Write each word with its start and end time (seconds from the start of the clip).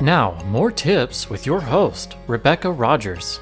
Now, 0.00 0.42
more 0.46 0.70
tips 0.70 1.28
with 1.28 1.44
your 1.44 1.60
host, 1.60 2.16
Rebecca 2.26 2.72
Rogers. 2.72 3.38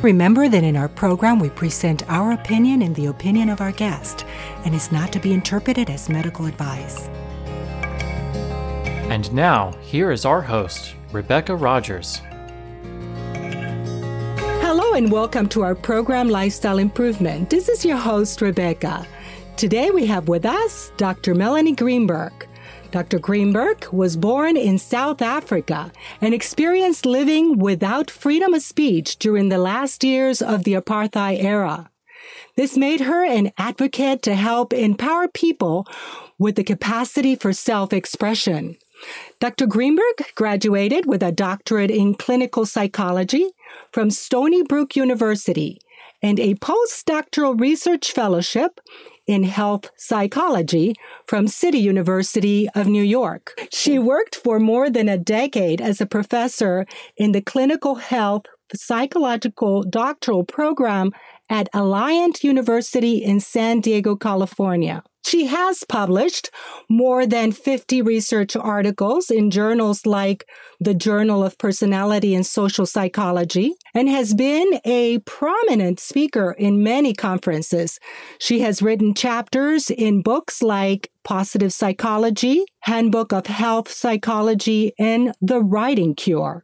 Remember 0.00 0.48
that 0.48 0.64
in 0.64 0.78
our 0.78 0.88
program, 0.88 1.38
we 1.38 1.50
present 1.50 2.08
our 2.08 2.32
opinion 2.32 2.80
and 2.80 2.94
the 2.94 3.06
opinion 3.06 3.50
of 3.50 3.60
our 3.60 3.72
guest, 3.72 4.24
and 4.64 4.74
is 4.74 4.90
not 4.90 5.12
to 5.12 5.20
be 5.20 5.34
interpreted 5.34 5.90
as 5.90 6.08
medical 6.08 6.46
advice. 6.46 7.08
And 9.10 9.30
now, 9.34 9.72
here 9.82 10.10
is 10.10 10.24
our 10.24 10.40
host, 10.40 10.94
Rebecca 11.12 11.54
Rogers. 11.54 12.22
Hello, 14.62 14.94
and 14.94 15.12
welcome 15.12 15.50
to 15.50 15.60
our 15.60 15.74
program 15.74 16.30
Lifestyle 16.30 16.78
Improvement. 16.78 17.50
This 17.50 17.68
is 17.68 17.84
your 17.84 17.98
host, 17.98 18.40
Rebecca. 18.40 19.06
Today 19.58 19.90
we 19.90 20.06
have 20.06 20.28
with 20.28 20.46
us 20.46 20.92
Dr. 20.96 21.34
Melanie 21.34 21.74
Greenberg. 21.74 22.48
Dr. 22.90 23.18
Greenberg 23.18 23.86
was 23.92 24.16
born 24.16 24.56
in 24.56 24.78
South 24.78 25.20
Africa 25.20 25.92
and 26.20 26.32
experienced 26.32 27.04
living 27.04 27.58
without 27.58 28.10
freedom 28.10 28.54
of 28.54 28.62
speech 28.62 29.16
during 29.16 29.48
the 29.48 29.58
last 29.58 30.04
years 30.04 30.40
of 30.40 30.64
the 30.64 30.74
apartheid 30.74 31.42
era. 31.42 31.90
This 32.56 32.76
made 32.76 33.00
her 33.00 33.24
an 33.24 33.52
advocate 33.58 34.22
to 34.22 34.34
help 34.34 34.72
empower 34.72 35.28
people 35.28 35.86
with 36.38 36.56
the 36.56 36.64
capacity 36.64 37.34
for 37.34 37.52
self 37.52 37.92
expression. 37.92 38.76
Dr. 39.40 39.66
Greenberg 39.66 40.34
graduated 40.34 41.06
with 41.06 41.22
a 41.22 41.32
doctorate 41.32 41.90
in 41.90 42.14
clinical 42.14 42.64
psychology 42.64 43.50
from 43.92 44.10
Stony 44.10 44.62
Brook 44.62 44.96
University 44.96 45.78
and 46.22 46.40
a 46.40 46.54
postdoctoral 46.54 47.60
research 47.60 48.12
fellowship 48.12 48.80
in 49.26 49.42
health 49.42 49.90
psychology 49.96 50.94
from 51.26 51.48
City 51.48 51.78
University 51.78 52.68
of 52.74 52.86
New 52.86 53.02
York. 53.02 53.58
She 53.72 53.98
worked 53.98 54.36
for 54.36 54.58
more 54.58 54.88
than 54.90 55.08
a 55.08 55.18
decade 55.18 55.80
as 55.80 56.00
a 56.00 56.06
professor 56.06 56.86
in 57.16 57.32
the 57.32 57.42
clinical 57.42 57.96
health 57.96 58.46
psychological 58.74 59.84
doctoral 59.84 60.44
program 60.44 61.12
at 61.48 61.68
Alliant 61.72 62.42
University 62.42 63.18
in 63.22 63.40
San 63.40 63.80
Diego, 63.80 64.16
California. 64.16 65.02
She 65.26 65.46
has 65.46 65.82
published 65.82 66.50
more 66.88 67.26
than 67.26 67.50
50 67.50 68.00
research 68.00 68.54
articles 68.54 69.28
in 69.28 69.50
journals 69.50 70.06
like 70.06 70.48
the 70.78 70.94
Journal 70.94 71.42
of 71.42 71.58
Personality 71.58 72.32
and 72.32 72.46
Social 72.46 72.86
Psychology 72.86 73.74
and 73.92 74.08
has 74.08 74.34
been 74.34 74.78
a 74.84 75.18
prominent 75.20 75.98
speaker 75.98 76.52
in 76.52 76.84
many 76.84 77.12
conferences. 77.12 77.98
She 78.38 78.60
has 78.60 78.82
written 78.82 79.14
chapters 79.14 79.90
in 79.90 80.22
books 80.22 80.62
like 80.62 81.10
Positive 81.24 81.72
Psychology, 81.72 82.64
Handbook 82.82 83.32
of 83.32 83.46
Health 83.46 83.90
Psychology, 83.90 84.92
and 84.96 85.34
The 85.40 85.60
Writing 85.60 86.14
Cure. 86.14 86.62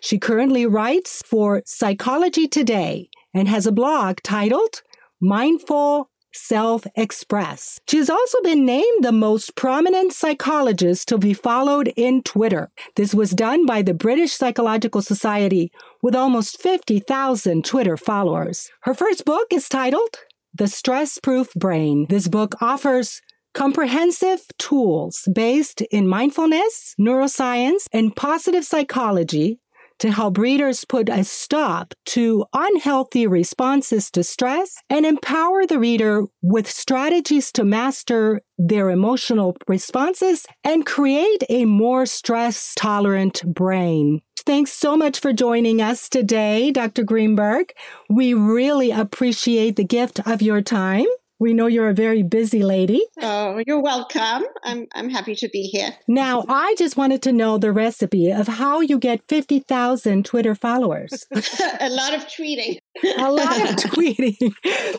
She 0.00 0.18
currently 0.18 0.64
writes 0.64 1.22
for 1.26 1.60
Psychology 1.66 2.48
Today 2.48 3.10
and 3.34 3.48
has 3.48 3.66
a 3.66 3.72
blog 3.72 4.22
titled 4.22 4.80
Mindful 5.20 6.08
Self 6.32 6.86
Express. 6.96 7.78
She 7.88 7.98
has 7.98 8.10
also 8.10 8.40
been 8.42 8.64
named 8.64 9.02
the 9.04 9.12
most 9.12 9.56
prominent 9.56 10.12
psychologist 10.12 11.08
to 11.08 11.18
be 11.18 11.34
followed 11.34 11.92
in 11.96 12.22
Twitter. 12.22 12.70
This 12.96 13.14
was 13.14 13.30
done 13.30 13.66
by 13.66 13.82
the 13.82 13.94
British 13.94 14.32
Psychological 14.32 15.02
Society 15.02 15.70
with 16.02 16.14
almost 16.14 16.60
50,000 16.60 17.64
Twitter 17.64 17.96
followers. 17.96 18.70
Her 18.82 18.94
first 18.94 19.24
book 19.24 19.46
is 19.52 19.68
titled 19.68 20.16
The 20.54 20.68
Stress 20.68 21.18
Proof 21.18 21.52
Brain. 21.54 22.06
This 22.08 22.28
book 22.28 22.54
offers 22.60 23.20
comprehensive 23.54 24.40
tools 24.58 25.28
based 25.34 25.80
in 25.90 26.06
mindfulness, 26.06 26.94
neuroscience, 27.00 27.86
and 27.92 28.14
positive 28.14 28.64
psychology 28.64 29.58
to 29.98 30.10
help 30.10 30.38
readers 30.38 30.84
put 30.84 31.08
a 31.08 31.24
stop 31.24 31.94
to 32.06 32.44
unhealthy 32.52 33.26
responses 33.26 34.10
to 34.12 34.22
stress 34.22 34.76
and 34.88 35.04
empower 35.04 35.66
the 35.66 35.78
reader 35.78 36.24
with 36.42 36.70
strategies 36.70 37.52
to 37.52 37.64
master 37.64 38.40
their 38.58 38.90
emotional 38.90 39.56
responses 39.66 40.46
and 40.64 40.86
create 40.86 41.42
a 41.48 41.64
more 41.64 42.06
stress 42.06 42.74
tolerant 42.76 43.42
brain. 43.46 44.20
Thanks 44.46 44.72
so 44.72 44.96
much 44.96 45.20
for 45.20 45.32
joining 45.32 45.82
us 45.82 46.08
today, 46.08 46.70
Dr. 46.70 47.02
Greenberg. 47.02 47.72
We 48.08 48.32
really 48.34 48.90
appreciate 48.90 49.76
the 49.76 49.84
gift 49.84 50.20
of 50.26 50.40
your 50.40 50.62
time. 50.62 51.06
We 51.38 51.54
know 51.54 51.66
you're 51.66 51.88
a 51.88 51.94
very 51.94 52.22
busy 52.22 52.62
lady. 52.62 53.04
Oh, 53.20 53.62
you're 53.66 53.80
welcome. 53.80 54.44
I'm 54.64 54.86
I'm 54.94 55.08
happy 55.08 55.34
to 55.36 55.48
be 55.48 55.62
here. 55.62 55.90
Now, 56.08 56.44
I 56.48 56.74
just 56.78 56.96
wanted 56.96 57.22
to 57.22 57.32
know 57.32 57.58
the 57.58 57.72
recipe 57.72 58.30
of 58.30 58.48
how 58.48 58.80
you 58.80 58.98
get 58.98 59.22
50,000 59.28 60.24
Twitter 60.24 60.54
followers. 60.54 61.26
a 61.80 61.90
lot 61.90 62.14
of 62.14 62.26
tweeting. 62.26 62.78
a 63.18 63.30
lot 63.30 63.60
of 63.62 63.76
tweeting. 63.92 64.52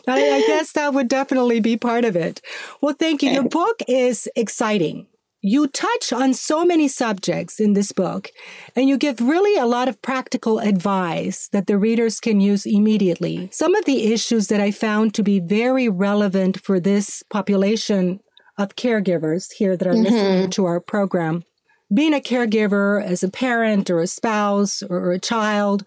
I, 0.08 0.30
I 0.30 0.40
guess 0.46 0.72
that 0.72 0.94
would 0.94 1.08
definitely 1.08 1.60
be 1.60 1.76
part 1.76 2.04
of 2.04 2.16
it. 2.16 2.40
Well, 2.80 2.94
thank 2.98 3.22
you. 3.22 3.30
Your 3.30 3.48
book 3.48 3.82
is 3.86 4.28
exciting 4.34 5.06
you 5.42 5.66
touch 5.68 6.12
on 6.12 6.34
so 6.34 6.64
many 6.64 6.86
subjects 6.86 7.60
in 7.60 7.72
this 7.72 7.92
book, 7.92 8.30
and 8.76 8.88
you 8.88 8.98
give 8.98 9.20
really 9.20 9.56
a 9.56 9.66
lot 9.66 9.88
of 9.88 10.02
practical 10.02 10.58
advice 10.58 11.48
that 11.48 11.66
the 11.66 11.78
readers 11.78 12.20
can 12.20 12.40
use 12.40 12.66
immediately. 12.66 13.48
Some 13.52 13.74
of 13.74 13.84
the 13.86 14.12
issues 14.12 14.48
that 14.48 14.60
I 14.60 14.70
found 14.70 15.14
to 15.14 15.22
be 15.22 15.40
very 15.40 15.88
relevant 15.88 16.60
for 16.60 16.78
this 16.78 17.22
population 17.30 18.20
of 18.58 18.76
caregivers 18.76 19.52
here 19.52 19.76
that 19.76 19.88
are 19.88 19.92
mm-hmm. 19.92 20.02
listening 20.02 20.50
to 20.50 20.66
our 20.66 20.80
program. 20.80 21.44
Being 21.92 22.14
a 22.14 22.20
caregiver 22.20 23.02
as 23.02 23.22
a 23.22 23.30
parent 23.30 23.90
or 23.90 24.00
a 24.00 24.06
spouse 24.06 24.82
or 24.82 25.10
a 25.10 25.18
child 25.18 25.84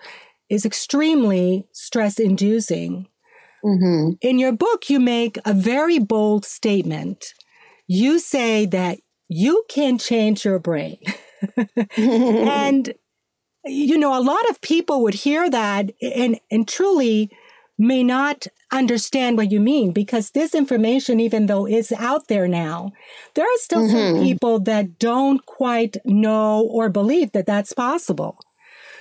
is 0.50 0.66
extremely 0.66 1.66
stress 1.72 2.19
inducing. 2.19 3.08
Mm-hmm. 3.63 4.13
In 4.22 4.40
your 4.40 4.52
book, 4.52 4.90
you 4.90 5.00
make 5.00 5.38
a 5.46 5.53
very 5.53 6.00
bold 6.00 6.44
statement. 6.44 7.34
You 7.88 8.19
say 8.19 8.66
that 8.66 9.00
you 9.33 9.66
can 9.67 9.97
change 9.97 10.45
your 10.45 10.59
brain. 10.59 10.97
and, 11.97 12.94
you 13.66 13.97
know, 13.97 14.17
a 14.17 14.21
lot 14.21 14.49
of 14.49 14.61
people 14.61 15.03
would 15.03 15.13
hear 15.13 15.49
that 15.49 15.91
and, 16.01 16.39
and 16.51 16.67
truly 16.67 17.29
may 17.77 18.03
not 18.03 18.45
understand 18.71 19.35
what 19.35 19.51
you 19.51 19.59
mean 19.59 19.91
because 19.91 20.31
this 20.31 20.53
information, 20.53 21.19
even 21.19 21.47
though 21.47 21.67
is 21.67 21.91
out 21.91 22.27
there 22.27 22.47
now, 22.47 22.91
there 23.33 23.45
are 23.45 23.57
still 23.57 23.81
mm-hmm. 23.81 24.16
some 24.16 24.23
people 24.23 24.59
that 24.59 24.99
don't 24.99 25.45
quite 25.45 25.97
know 26.05 26.61
or 26.61 26.89
believe 26.89 27.31
that 27.31 27.45
that's 27.45 27.73
possible. 27.73 28.38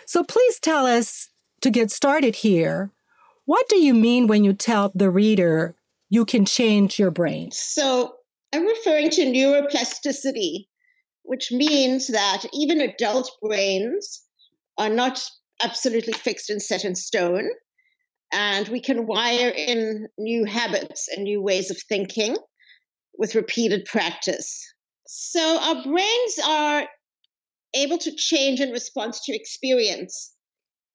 So 0.07 0.25
please 0.25 0.59
tell 0.59 0.87
us 0.87 1.29
to 1.61 1.71
get 1.71 1.91
started 1.91 2.37
here. 2.37 2.91
What 3.45 3.69
do 3.69 3.77
you 3.77 3.95
mean 3.95 4.27
when 4.27 4.43
you 4.43 4.53
tell 4.53 4.91
the 4.95 5.11
reader 5.11 5.75
you 6.09 6.25
can 6.25 6.45
change 6.45 6.99
your 6.99 7.11
brain? 7.11 7.51
So 7.53 8.15
I'm 8.53 8.67
referring 8.67 9.11
to 9.11 9.23
neuroplasticity, 9.23 10.67
which 11.23 11.51
means 11.51 12.09
that 12.09 12.45
even 12.53 12.81
adult 12.81 13.31
brains 13.41 14.23
are 14.79 14.91
not 14.91 15.25
absolutely 15.63 16.13
fixed 16.13 16.51
and 16.51 16.61
set 16.61 16.85
in 16.85 16.95
stone. 16.95 17.49
And 18.33 18.69
we 18.69 18.81
can 18.81 19.07
wire 19.07 19.51
in 19.51 20.09
new 20.19 20.45
habits 20.45 21.09
and 21.09 21.25
new 21.25 21.43
ways 21.43 21.71
of 21.71 21.79
thinking 21.89 22.37
with 23.19 23.35
repeated 23.35 23.85
practice. 23.85 24.63
So 25.07 25.59
our 25.59 25.83
brains 25.83 26.39
are 26.45 26.89
able 27.75 27.99
to 27.99 28.15
change 28.17 28.61
in 28.61 28.71
response 28.71 29.25
to 29.25 29.35
experience. 29.35 30.35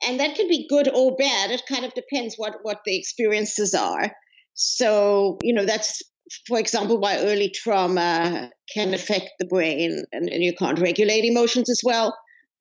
And 0.06 0.20
that 0.20 0.36
can 0.36 0.48
be 0.48 0.68
good 0.68 0.90
or 0.94 1.16
bad. 1.16 1.52
It 1.52 1.64
kind 1.68 1.86
of 1.86 1.94
depends 1.94 2.36
what, 2.36 2.58
what 2.62 2.82
the 2.86 2.98
experiences 2.98 3.74
are. 3.74 4.12
So, 4.54 5.38
you 5.42 5.54
know, 5.54 5.66
that's 5.66 6.02
for 6.48 6.60
example, 6.60 7.00
why 7.00 7.18
early 7.20 7.50
trauma 7.50 8.52
can 8.74 8.94
affect 8.94 9.32
the 9.40 9.46
brain 9.46 10.04
and, 10.12 10.30
and, 10.30 10.44
you 10.44 10.54
can't 10.54 10.80
regulate 10.80 11.24
emotions 11.24 11.70
as 11.70 11.82
well. 11.84 12.18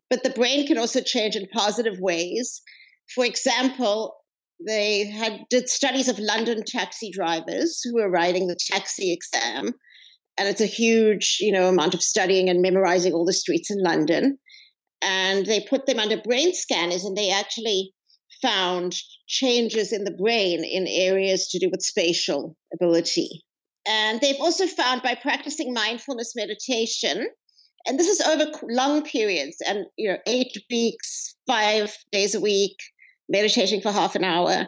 But 0.09 0.23
the 0.23 0.31
brain 0.31 0.67
can 0.67 0.79
also 0.79 1.01
change 1.01 1.37
in 1.37 1.47
positive 1.53 1.99
ways. 1.99 2.63
For 3.15 3.25
example, 3.25 4.15
they 4.65 5.07
had 5.07 5.41
did 5.51 5.69
studies 5.69 6.09
of 6.09 6.19
London 6.19 6.63
taxi 6.67 7.11
drivers 7.11 7.81
who 7.83 7.95
were 7.95 8.11
writing 8.11 8.47
the 8.47 8.59
taxi 8.71 9.13
exam. 9.13 9.75
And 10.39 10.49
it's 10.49 10.61
a 10.61 10.67
huge, 10.67 11.39
you 11.41 11.53
know, 11.53 11.69
amount 11.69 11.95
of 11.95 12.03
studying 12.03 12.49
and 12.49 12.63
memorizing 12.63 13.13
all 13.13 13.25
the 13.25 13.33
streets 13.33 13.71
in 13.71 13.83
London. 13.83 14.39
And 15.03 15.47
they 15.47 15.61
put 15.61 15.87
them 15.87 15.99
under 15.99 16.21
brain 16.21 16.55
scanners 16.55 17.05
and 17.05 17.17
they 17.17 17.31
actually 17.31 17.93
found 18.43 18.95
changes 19.27 19.93
in 19.93 20.05
the 20.05 20.11
brain 20.11 20.63
in 20.65 20.87
areas 20.87 21.49
to 21.49 21.59
do 21.59 21.69
with 21.71 21.83
spatial 21.83 22.57
ability. 22.73 23.43
And 23.87 24.21
they've 24.21 24.41
also 24.41 24.67
found 24.67 25.03
by 25.03 25.15
practicing 25.15 25.73
mindfulness 25.73 26.35
meditation, 26.35 27.29
and 27.87 27.99
this 27.99 28.09
is 28.09 28.21
over 28.21 28.51
long 28.69 29.03
periods, 29.03 29.59
and 29.67 29.87
you 29.97 30.11
know, 30.11 30.19
eight 30.27 30.57
weeks, 30.71 31.37
five 31.47 31.97
days 32.11 32.35
a 32.35 32.41
week, 32.41 32.77
meditating 33.29 33.81
for 33.81 33.93
half 33.93 34.17
an 34.17 34.25
hour, 34.25 34.67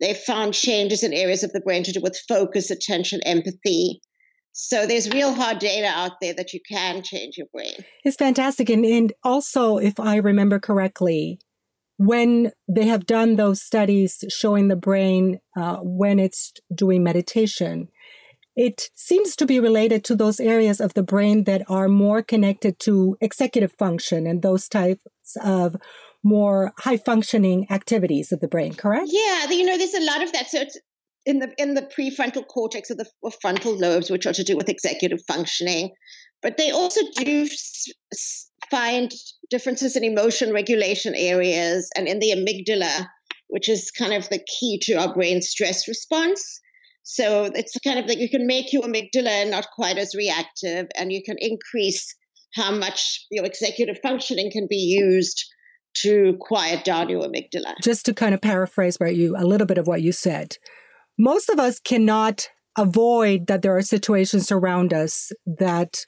they've 0.00 0.16
found 0.16 0.52
changes 0.52 1.04
in 1.04 1.12
areas 1.12 1.44
of 1.44 1.52
the 1.52 1.60
brain 1.60 1.84
to 1.84 1.92
do 1.92 2.00
with 2.00 2.20
focus, 2.28 2.70
attention, 2.70 3.20
empathy, 3.24 4.00
So 4.58 4.86
there's 4.86 5.10
real 5.10 5.34
hard 5.34 5.58
data 5.58 5.86
out 5.86 6.12
there 6.22 6.32
that 6.32 6.54
you 6.54 6.60
can 6.66 7.02
change 7.02 7.36
your 7.36 7.46
brain. 7.52 7.74
It's 8.04 8.16
fantastic. 8.16 8.70
And, 8.70 8.86
and 8.86 9.12
also, 9.22 9.76
if 9.76 10.00
I 10.00 10.16
remember 10.16 10.58
correctly, 10.58 11.38
when 11.98 12.52
they 12.66 12.86
have 12.86 13.04
done 13.04 13.36
those 13.36 13.60
studies 13.60 14.24
showing 14.30 14.68
the 14.68 14.76
brain 14.76 15.40
uh, 15.58 15.76
when 15.82 16.18
it's 16.18 16.54
doing 16.74 17.04
meditation, 17.04 17.88
it 18.56 18.90
seems 18.94 19.36
to 19.36 19.46
be 19.46 19.60
related 19.60 20.02
to 20.04 20.16
those 20.16 20.40
areas 20.40 20.80
of 20.80 20.94
the 20.94 21.02
brain 21.02 21.44
that 21.44 21.62
are 21.68 21.88
more 21.88 22.22
connected 22.22 22.78
to 22.80 23.16
executive 23.20 23.72
function 23.78 24.26
and 24.26 24.42
those 24.42 24.68
types 24.68 25.04
of 25.44 25.76
more 26.24 26.72
high 26.78 26.96
functioning 26.96 27.66
activities 27.70 28.32
of 28.32 28.40
the 28.40 28.48
brain, 28.48 28.74
correct? 28.74 29.08
Yeah, 29.12 29.50
you 29.50 29.64
know, 29.64 29.76
there's 29.76 29.94
a 29.94 30.04
lot 30.04 30.22
of 30.22 30.32
that. 30.32 30.48
So 30.48 30.60
it's 30.60 30.78
in 31.26 31.40
the 31.40 31.52
in 31.58 31.74
the 31.74 31.82
prefrontal 31.82 32.46
cortex 32.46 32.90
of 32.90 32.96
the 32.96 33.06
frontal 33.42 33.76
lobes, 33.76 34.10
which 34.10 34.26
are 34.26 34.32
to 34.32 34.44
do 34.44 34.56
with 34.56 34.68
executive 34.68 35.20
functioning, 35.28 35.90
but 36.42 36.56
they 36.56 36.70
also 36.70 37.00
do 37.16 37.46
find 38.70 39.12
differences 39.50 39.96
in 39.96 40.04
emotion 40.04 40.52
regulation 40.52 41.14
areas 41.14 41.88
and 41.96 42.08
in 42.08 42.20
the 42.20 42.30
amygdala, 42.30 43.06
which 43.48 43.68
is 43.68 43.90
kind 43.90 44.14
of 44.14 44.28
the 44.30 44.40
key 44.58 44.80
to 44.82 44.94
our 44.94 45.12
brain 45.12 45.42
stress 45.42 45.86
response. 45.86 46.60
So 47.08 47.44
it's 47.54 47.76
kind 47.84 47.98
of 47.98 48.06
like 48.06 48.18
you 48.18 48.28
can 48.28 48.46
make 48.46 48.72
your 48.72 48.82
amygdala 48.82 49.48
not 49.48 49.68
quite 49.74 49.96
as 49.96 50.14
reactive, 50.14 50.86
and 50.96 51.12
you 51.12 51.22
can 51.24 51.36
increase 51.38 52.14
how 52.54 52.72
much 52.72 53.24
your 53.30 53.44
executive 53.44 53.98
functioning 54.02 54.50
can 54.50 54.66
be 54.68 54.76
used 54.76 55.44
to 56.02 56.36
quiet 56.40 56.84
down 56.84 57.08
your 57.08 57.22
amygdala. 57.22 57.74
Just 57.82 58.06
to 58.06 58.14
kind 58.14 58.34
of 58.34 58.40
paraphrase 58.40 58.96
what 58.98 59.14
you 59.14 59.36
a 59.36 59.46
little 59.46 59.66
bit 59.66 59.78
of 59.78 59.86
what 59.86 60.02
you 60.02 60.12
said 60.12 60.56
most 61.18 61.48
of 61.48 61.58
us 61.58 61.80
cannot 61.80 62.48
avoid 62.76 63.46
that 63.46 63.62
there 63.62 63.76
are 63.76 63.82
situations 63.82 64.52
around 64.52 64.92
us 64.92 65.32
that 65.46 66.04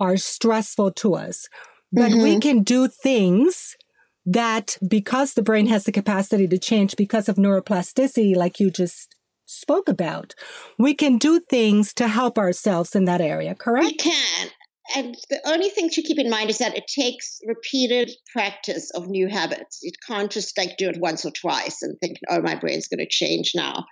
are 0.00 0.16
stressful 0.16 0.92
to 0.92 1.14
us, 1.14 1.48
but 1.92 2.10
mm-hmm. 2.10 2.22
we 2.22 2.40
can 2.40 2.62
do 2.62 2.88
things 2.88 3.76
that 4.24 4.78
because 4.86 5.34
the 5.34 5.42
brain 5.42 5.66
has 5.66 5.84
the 5.84 5.92
capacity 5.92 6.46
to 6.46 6.58
change 6.58 6.96
because 6.96 7.28
of 7.28 7.36
neuroplasticity, 7.36 8.36
like 8.36 8.60
you 8.60 8.70
just 8.70 9.14
spoke 9.48 9.88
about, 9.88 10.34
we 10.78 10.94
can 10.94 11.18
do 11.18 11.40
things 11.40 11.92
to 11.94 12.08
help 12.08 12.38
ourselves 12.38 12.94
in 12.94 13.04
that 13.06 13.20
area, 13.20 13.54
correct? 13.54 13.86
We 13.86 13.96
can. 13.96 14.48
And 14.96 15.16
the 15.28 15.40
only 15.46 15.68
thing 15.68 15.90
to 15.90 16.02
keep 16.02 16.18
in 16.18 16.30
mind 16.30 16.48
is 16.48 16.58
that 16.58 16.76
it 16.76 16.86
takes 16.86 17.40
repeated 17.46 18.10
practice 18.32 18.90
of 18.94 19.06
new 19.06 19.28
habits. 19.28 19.80
You 19.82 19.92
can't 20.06 20.30
just 20.30 20.56
like 20.56 20.78
do 20.78 20.88
it 20.88 20.98
once 20.98 21.26
or 21.26 21.30
twice 21.30 21.82
and 21.82 21.98
think, 22.00 22.16
oh, 22.30 22.40
my 22.40 22.54
brain's 22.54 22.88
going 22.88 23.00
to 23.00 23.08
change 23.08 23.52
now 23.54 23.84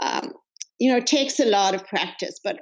um, 0.00 0.32
you 0.78 0.90
know, 0.90 0.98
it 0.98 1.06
takes 1.06 1.40
a 1.40 1.46
lot 1.46 1.74
of 1.74 1.86
practice. 1.86 2.40
But 2.42 2.60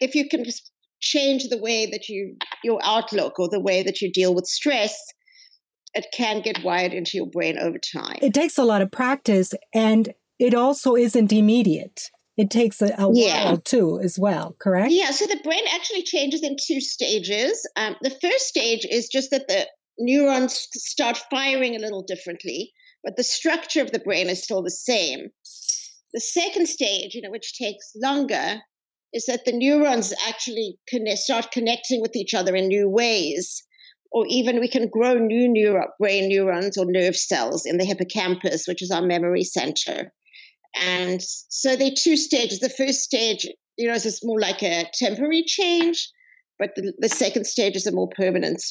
if 0.00 0.14
you 0.14 0.28
can 0.28 0.44
just 0.44 0.70
change 1.00 1.48
the 1.48 1.58
way 1.58 1.86
that 1.86 2.08
you 2.08 2.36
your 2.64 2.80
outlook 2.82 3.38
or 3.38 3.48
the 3.48 3.60
way 3.60 3.82
that 3.82 4.00
you 4.00 4.10
deal 4.10 4.34
with 4.34 4.46
stress, 4.46 4.96
it 5.94 6.06
can 6.12 6.42
get 6.42 6.62
wired 6.62 6.92
into 6.92 7.12
your 7.14 7.26
brain 7.26 7.58
over 7.58 7.78
time. 7.78 8.18
It 8.22 8.34
takes 8.34 8.58
a 8.58 8.64
lot 8.64 8.82
of 8.82 8.90
practice, 8.90 9.52
and 9.74 10.12
it 10.38 10.54
also 10.54 10.94
isn't 10.94 11.32
immediate. 11.32 12.10
It 12.36 12.50
takes 12.50 12.82
a, 12.82 12.94
a 12.98 13.10
yeah. 13.12 13.44
while 13.44 13.56
too, 13.58 13.98
as 14.02 14.18
well. 14.18 14.56
Correct? 14.58 14.92
Yeah. 14.92 15.10
So 15.10 15.26
the 15.26 15.40
brain 15.42 15.64
actually 15.72 16.02
changes 16.02 16.42
in 16.42 16.56
two 16.62 16.80
stages. 16.80 17.66
Um, 17.76 17.96
the 18.02 18.10
first 18.10 18.46
stage 18.46 18.86
is 18.90 19.08
just 19.08 19.30
that 19.30 19.48
the 19.48 19.66
neurons 19.98 20.68
start 20.74 21.18
firing 21.30 21.74
a 21.74 21.78
little 21.78 22.02
differently, 22.02 22.72
but 23.02 23.16
the 23.16 23.24
structure 23.24 23.80
of 23.80 23.92
the 23.92 23.98
brain 23.98 24.28
is 24.28 24.42
still 24.42 24.62
the 24.62 24.70
same. 24.70 25.28
The 26.12 26.20
second 26.20 26.68
stage, 26.68 27.14
you 27.14 27.22
know, 27.22 27.30
which 27.30 27.56
takes 27.58 27.92
longer, 27.96 28.60
is 29.14 29.24
that 29.26 29.46
the 29.46 29.52
neurons 29.52 30.12
actually 30.28 30.78
connect, 30.88 31.18
start 31.18 31.50
connecting 31.52 32.02
with 32.02 32.14
each 32.14 32.34
other 32.34 32.54
in 32.54 32.68
new 32.68 32.88
ways. 32.88 33.62
Or 34.12 34.24
even 34.28 34.60
we 34.60 34.68
can 34.68 34.88
grow 34.88 35.14
new 35.14 35.48
neuro, 35.48 35.88
brain 35.98 36.28
neurons 36.28 36.78
or 36.78 36.84
nerve 36.86 37.16
cells 37.16 37.66
in 37.66 37.76
the 37.76 37.84
hippocampus, 37.84 38.66
which 38.66 38.82
is 38.82 38.90
our 38.90 39.02
memory 39.02 39.42
center. 39.42 40.12
And 40.82 41.20
so 41.22 41.76
there 41.76 41.88
are 41.88 41.96
two 41.96 42.16
stages. 42.16 42.60
The 42.60 42.68
first 42.68 43.00
stage, 43.00 43.46
you 43.76 43.88
know, 43.88 43.94
is 43.94 44.20
more 44.22 44.40
like 44.40 44.62
a 44.62 44.84
temporary 44.94 45.44
change, 45.46 46.08
but 46.58 46.70
the, 46.76 46.92
the 46.98 47.08
second 47.08 47.46
stage 47.46 47.76
is 47.76 47.86
a 47.86 47.92
more 47.92 48.08
permanent 48.08 48.62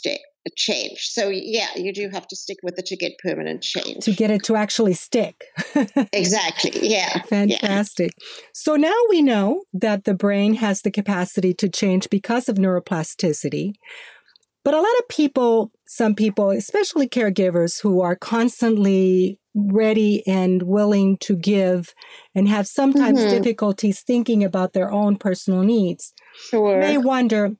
change. 0.56 1.00
So 1.00 1.30
yeah, 1.30 1.70
you 1.76 1.94
do 1.94 2.10
have 2.10 2.28
to 2.28 2.36
stick 2.36 2.58
with 2.64 2.78
it 2.78 2.86
to 2.88 2.96
get 2.96 3.14
permanent 3.20 3.62
change. 3.64 4.04
To 4.06 4.12
get 4.12 4.32
it 4.32 4.44
to 4.44 4.56
actually 4.56 4.94
stick. 4.94 5.46
exactly. 6.14 6.72
Yeah. 6.88 7.22
Fantastic. 7.24 8.12
Yeah. 8.18 8.48
So 8.54 8.76
now 8.76 8.96
we 9.10 9.22
know 9.22 9.64
that 9.74 10.04
the 10.04 10.14
brain 10.14 10.56
has 10.56 10.82
the 10.82 10.92
capacity 10.92 11.54
to 11.56 11.70
change 11.70 12.10
because 12.10 12.50
of 12.50 12.58
neuroplasticity. 12.58 13.74
But 14.64 14.74
a 14.74 14.82
lot 14.82 14.98
of 15.00 15.08
people, 15.10 15.72
some 15.96 16.14
people, 16.14 16.50
especially 16.50 17.08
caregivers 17.08 17.82
who 17.82 18.02
are 18.02 18.18
constantly 18.18 19.40
ready 19.56 20.28
and 20.28 20.64
willing 20.64 21.18
to 21.20 21.38
give 21.38 21.94
and 22.36 22.50
have 22.50 22.68
sometimes 22.68 23.20
mm-hmm. 23.20 23.30
difficulties 23.30 24.02
thinking 24.02 24.44
about 24.44 24.74
their 24.74 24.92
own 24.92 25.16
personal 25.16 25.64
needs, 25.64 26.12
sure. 26.36 26.80
may 26.80 26.98
wonder, 26.98 27.52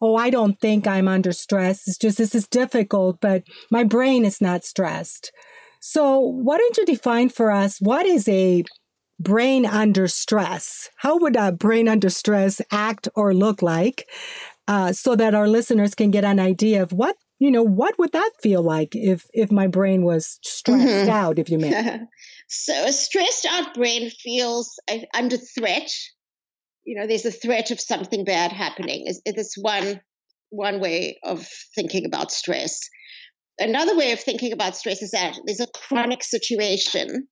oh, 0.00 0.16
I 0.16 0.30
don't 0.30 0.58
think 0.58 0.86
I'm 0.86 1.06
under 1.06 1.32
stress. 1.32 1.86
It's 1.86 1.98
just 1.98 2.16
this 2.16 2.34
is 2.34 2.48
difficult, 2.48 3.20
but 3.20 3.42
my 3.70 3.84
brain 3.84 4.24
is 4.24 4.40
not 4.40 4.64
stressed. 4.64 5.30
So, 5.80 6.18
why 6.18 6.56
don't 6.56 6.78
you 6.78 6.86
define 6.86 7.28
for 7.28 7.50
us 7.50 7.78
what 7.78 8.06
is 8.06 8.26
a 8.26 8.64
brain 9.20 9.66
under 9.66 10.08
stress? 10.08 10.88
How 10.96 11.18
would 11.18 11.36
a 11.36 11.52
brain 11.52 11.88
under 11.88 12.08
stress 12.08 12.62
act 12.70 13.08
or 13.14 13.34
look 13.34 13.60
like 13.60 14.08
uh, 14.66 14.92
so 14.92 15.14
that 15.16 15.34
our 15.34 15.48
listeners 15.48 15.94
can 15.94 16.10
get 16.10 16.24
an 16.24 16.40
idea 16.40 16.82
of 16.82 16.92
what 16.92 17.16
you 17.42 17.50
know 17.50 17.64
what 17.64 17.98
would 17.98 18.12
that 18.12 18.30
feel 18.40 18.62
like 18.62 18.94
if 18.94 19.26
if 19.32 19.50
my 19.50 19.66
brain 19.66 20.04
was 20.04 20.38
stressed 20.44 20.86
mm-hmm. 20.86 21.10
out 21.10 21.40
if 21.40 21.50
you 21.50 21.58
may? 21.58 22.00
So 22.54 22.84
a 22.84 22.92
stressed 22.92 23.46
out 23.46 23.72
brain 23.72 24.10
feels 24.10 24.78
uh, 24.90 24.98
under 25.14 25.38
threat. 25.38 25.90
You 26.84 27.00
know 27.00 27.06
there's 27.06 27.24
a 27.24 27.32
threat 27.32 27.70
of 27.70 27.80
something 27.80 28.24
bad 28.24 28.52
happening. 28.52 29.04
Is 29.06 29.22
this 29.24 29.54
one 29.58 30.00
one 30.50 30.78
way 30.78 31.18
of 31.24 31.48
thinking 31.74 32.04
about 32.04 32.30
stress. 32.30 32.78
Another 33.58 33.96
way 33.96 34.12
of 34.12 34.20
thinking 34.20 34.52
about 34.52 34.76
stress 34.76 35.00
is 35.00 35.12
that 35.12 35.38
there's 35.46 35.60
a 35.60 35.66
chronic 35.74 36.22
situation 36.22 37.26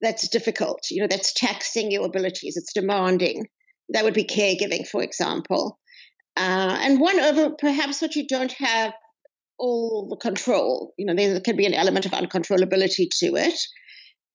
that's 0.00 0.28
difficult 0.28 0.80
you 0.90 1.00
know 1.00 1.08
that's 1.08 1.32
taxing 1.34 1.92
your 1.92 2.06
abilities 2.06 2.56
it's 2.56 2.72
demanding. 2.72 3.44
That 3.90 4.02
would 4.02 4.14
be 4.14 4.24
caregiving 4.24 4.88
for 4.88 5.02
example. 5.02 5.78
Uh, 6.36 6.76
and 6.80 6.98
one 6.98 7.20
over 7.20 7.50
perhaps 7.50 8.02
what 8.02 8.16
you 8.16 8.26
don't 8.26 8.52
have 8.52 8.92
all 9.58 10.08
the 10.08 10.16
control 10.16 10.92
you 10.98 11.06
know 11.06 11.14
there 11.14 11.40
can 11.40 11.56
be 11.56 11.66
an 11.66 11.74
element 11.74 12.06
of 12.06 12.12
uncontrollability 12.12 13.08
to 13.10 13.34
it 13.36 13.58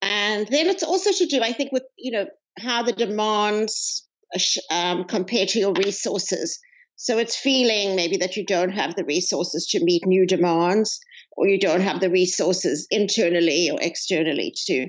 and 0.01 0.47
then 0.47 0.67
it's 0.67 0.83
also 0.83 1.11
to 1.11 1.25
do 1.25 1.41
i 1.41 1.53
think 1.53 1.71
with 1.71 1.83
you 1.97 2.11
know 2.11 2.25
how 2.59 2.83
the 2.83 2.93
demands 2.93 4.07
um, 4.69 5.05
compared 5.05 5.49
to 5.49 5.59
your 5.59 5.73
resources. 5.73 6.59
So 6.95 7.17
it's 7.17 7.35
feeling 7.35 7.95
maybe 7.95 8.17
that 8.17 8.37
you 8.37 8.45
don't 8.45 8.71
have 8.71 8.95
the 8.95 9.05
resources 9.05 9.67
to 9.71 9.83
meet 9.83 10.05
new 10.05 10.25
demands, 10.27 10.99
or 11.35 11.47
you 11.47 11.59
don't 11.59 11.81
have 11.81 11.99
the 11.99 12.09
resources 12.09 12.87
internally 12.91 13.69
or 13.71 13.79
externally 13.81 14.53
to 14.67 14.87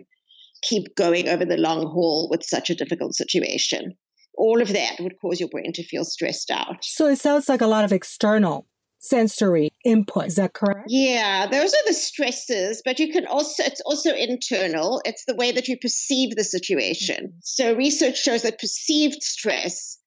keep 0.63 0.95
going 0.95 1.29
over 1.29 1.45
the 1.45 1.57
long 1.57 1.87
haul 1.87 2.29
with 2.31 2.43
such 2.43 2.71
a 2.71 2.75
difficult 2.75 3.15
situation. 3.15 3.95
All 4.37 4.61
of 4.61 4.73
that 4.73 4.97
would 5.01 5.15
cause 5.21 5.41
your 5.41 5.49
brain 5.49 5.73
to 5.75 5.85
feel 5.85 6.05
stressed 6.05 6.51
out. 6.51 6.77
So 6.83 7.07
it 7.07 7.17
sounds 7.17 7.49
like 7.49 7.61
a 7.61 7.67
lot 7.67 7.85
of 7.85 7.93
external 7.93 8.67
sensory 9.03 9.71
input. 9.85 10.27
Is 10.27 10.37
that 10.37 10.55
correct? 10.55 10.87
Yeah, 10.89 11.47
those 11.49 11.75
are 11.75 11.87
the 11.87 11.93
stresses, 11.93 12.83
but 12.85 12.99
you 12.99 13.13
can 13.13 13.27
also, 13.27 13.65
it's 13.65 13.83
also 13.83 14.15
internal. 14.15 15.03
It's 15.05 15.25
the 15.27 15.35
way 15.35 15.53
that 15.53 15.69
you 15.69 15.77
perceive 15.77 16.37
the 16.37 16.45
situation. 16.45 17.27
Mm-hmm. 17.27 17.39
So 17.43 17.75
research 17.75 18.23
shows 18.23 18.43
that 18.43 18.61
perceived 18.61 19.23
stress 19.23 19.99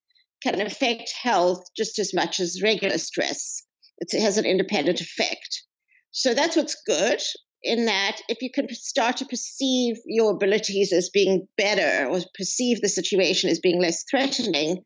can 0.41 0.61
affect 0.61 1.13
health 1.21 1.63
just 1.75 1.99
as 1.99 2.13
much 2.13 2.39
as 2.39 2.61
regular 2.63 2.97
stress. 2.97 3.61
It 3.99 4.19
has 4.19 4.37
an 4.37 4.45
independent 4.45 5.01
effect. 5.01 5.63
So 6.11 6.33
that's 6.33 6.55
what's 6.55 6.81
good 6.87 7.21
in 7.63 7.85
that 7.85 8.21
if 8.29 8.41
you 8.41 8.49
can 8.51 8.67
start 8.73 9.17
to 9.17 9.25
perceive 9.25 9.97
your 10.05 10.31
abilities 10.31 10.93
as 10.93 11.09
being 11.09 11.47
better 11.57 12.07
or 12.07 12.21
perceive 12.37 12.79
the 12.79 12.89
situation 12.89 13.49
as 13.49 13.59
being 13.59 13.81
less 13.81 14.05
threatening, 14.09 14.83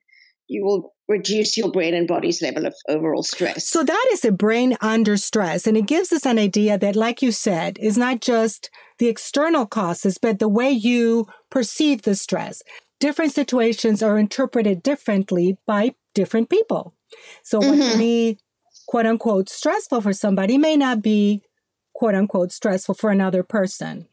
you 0.49 0.65
will 0.65 0.93
reduce 1.07 1.57
your 1.57 1.71
brain 1.71 1.93
and 1.93 2.07
body's 2.07 2.41
level 2.41 2.65
of 2.65 2.75
overall 2.87 3.23
stress. 3.23 3.67
So 3.67 3.83
that 3.83 4.09
is 4.11 4.25
a 4.25 4.31
brain 4.31 4.77
under 4.81 5.15
stress. 5.15 5.65
And 5.65 5.77
it 5.77 5.87
gives 5.87 6.11
us 6.11 6.25
an 6.25 6.37
idea 6.37 6.77
that, 6.77 6.95
like 6.95 7.21
you 7.21 7.31
said, 7.31 7.77
is 7.79 7.97
not 7.97 8.21
just 8.21 8.69
the 8.97 9.07
external 9.07 9.65
causes, 9.65 10.17
but 10.17 10.39
the 10.39 10.49
way 10.49 10.69
you 10.69 11.27
perceive 11.49 12.01
the 12.01 12.15
stress. 12.15 12.61
Different 12.99 13.31
situations 13.31 14.03
are 14.03 14.17
interpreted 14.17 14.83
differently 14.83 15.57
by 15.65 15.95
different 16.13 16.49
people. 16.49 16.93
So 17.43 17.59
mm-hmm. 17.59 17.69
what 17.69 17.79
can 17.79 17.97
be 17.97 18.37
quote 18.87 19.05
unquote 19.05 19.49
stressful 19.49 20.01
for 20.01 20.13
somebody 20.13 20.57
may 20.57 20.75
not 20.75 21.01
be 21.01 21.43
quote 21.93 22.15
unquote 22.15 22.51
stressful 22.51 22.95
for 22.95 23.11
another 23.11 23.43
person. 23.43 24.07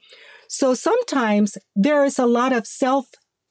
So 0.48 0.74
sometimes 0.74 1.58
there 1.74 2.04
is 2.04 2.18
a 2.18 2.26
lot 2.26 2.52
of 2.52 2.66
self 2.66 3.08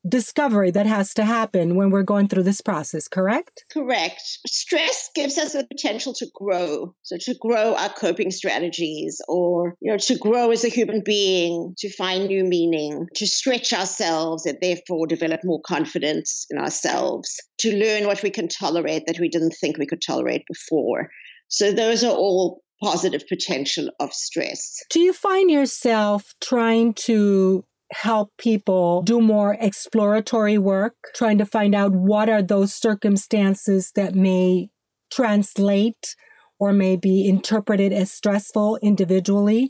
discovery 0.07 0.71
that 0.71 0.85
has 0.85 1.13
to 1.15 1.25
happen 1.25 1.75
when 1.75 1.89
we're 1.89 2.03
going 2.03 2.27
through 2.27 2.43
this 2.43 2.61
process, 2.61 3.07
correct? 3.07 3.65
Correct. 3.71 4.21
Stress 4.47 5.09
gives 5.15 5.37
us 5.37 5.53
the 5.53 5.65
potential 5.65 6.13
to 6.13 6.27
grow. 6.33 6.93
So 7.03 7.17
to 7.21 7.35
grow 7.39 7.75
our 7.75 7.89
coping 7.89 8.31
strategies 8.31 9.19
or, 9.27 9.75
you 9.81 9.91
know, 9.91 9.97
to 9.97 10.17
grow 10.17 10.51
as 10.51 10.63
a 10.63 10.69
human 10.69 11.01
being, 11.03 11.73
to 11.79 11.91
find 11.93 12.27
new 12.27 12.43
meaning, 12.43 13.07
to 13.15 13.27
stretch 13.27 13.73
ourselves 13.73 14.45
and 14.45 14.57
therefore 14.61 15.07
develop 15.07 15.41
more 15.43 15.61
confidence 15.65 16.45
in 16.49 16.57
ourselves, 16.57 17.35
to 17.59 17.75
learn 17.75 18.05
what 18.05 18.21
we 18.23 18.29
can 18.29 18.47
tolerate 18.47 19.03
that 19.07 19.19
we 19.19 19.29
didn't 19.29 19.55
think 19.59 19.77
we 19.77 19.87
could 19.87 20.01
tolerate 20.05 20.43
before. 20.47 21.09
So 21.47 21.71
those 21.71 22.03
are 22.03 22.15
all 22.15 22.61
positive 22.83 23.23
potential 23.27 23.89
of 23.99 24.13
stress. 24.13 24.77
Do 24.89 24.99
you 24.99 25.13
find 25.13 25.49
yourself 25.49 26.33
trying 26.41 26.93
to 27.05 27.63
help 28.01 28.31
people 28.37 29.01
do 29.03 29.21
more 29.21 29.57
exploratory 29.59 30.57
work, 30.57 30.93
trying 31.15 31.37
to 31.37 31.45
find 31.45 31.73
out 31.73 31.93
what 31.93 32.29
are 32.29 32.41
those 32.41 32.73
circumstances 32.73 33.91
that 33.95 34.15
may 34.15 34.69
translate 35.11 36.15
or 36.59 36.73
may 36.73 36.95
be 36.95 37.27
interpreted 37.27 37.93
as 37.93 38.11
stressful 38.11 38.77
individually? 38.81 39.69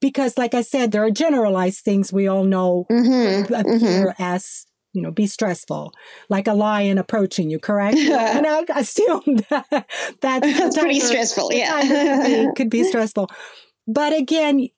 Because, 0.00 0.38
like 0.38 0.54
I 0.54 0.62
said, 0.62 0.92
there 0.92 1.04
are 1.04 1.10
generalized 1.10 1.80
things 1.84 2.12
we 2.12 2.28
all 2.28 2.44
know 2.44 2.84
mm-hmm, 2.90 3.52
appear 3.52 4.12
mm-hmm. 4.12 4.22
as 4.22 4.66
you 4.94 5.02
know, 5.02 5.10
be 5.10 5.26
stressful, 5.26 5.92
like 6.28 6.48
a 6.48 6.54
lion 6.54 6.98
approaching 6.98 7.50
you, 7.50 7.58
correct? 7.58 7.96
and 7.98 8.46
I 8.46 8.64
assume 8.76 9.22
that 9.50 9.86
that's 10.20 10.78
pretty 10.78 11.00
stressful. 11.00 11.52
Yeah, 11.52 11.80
it 11.82 12.56
could 12.56 12.70
be 12.70 12.84
stressful. 12.84 13.28
But 13.86 14.12
again, 14.12 14.68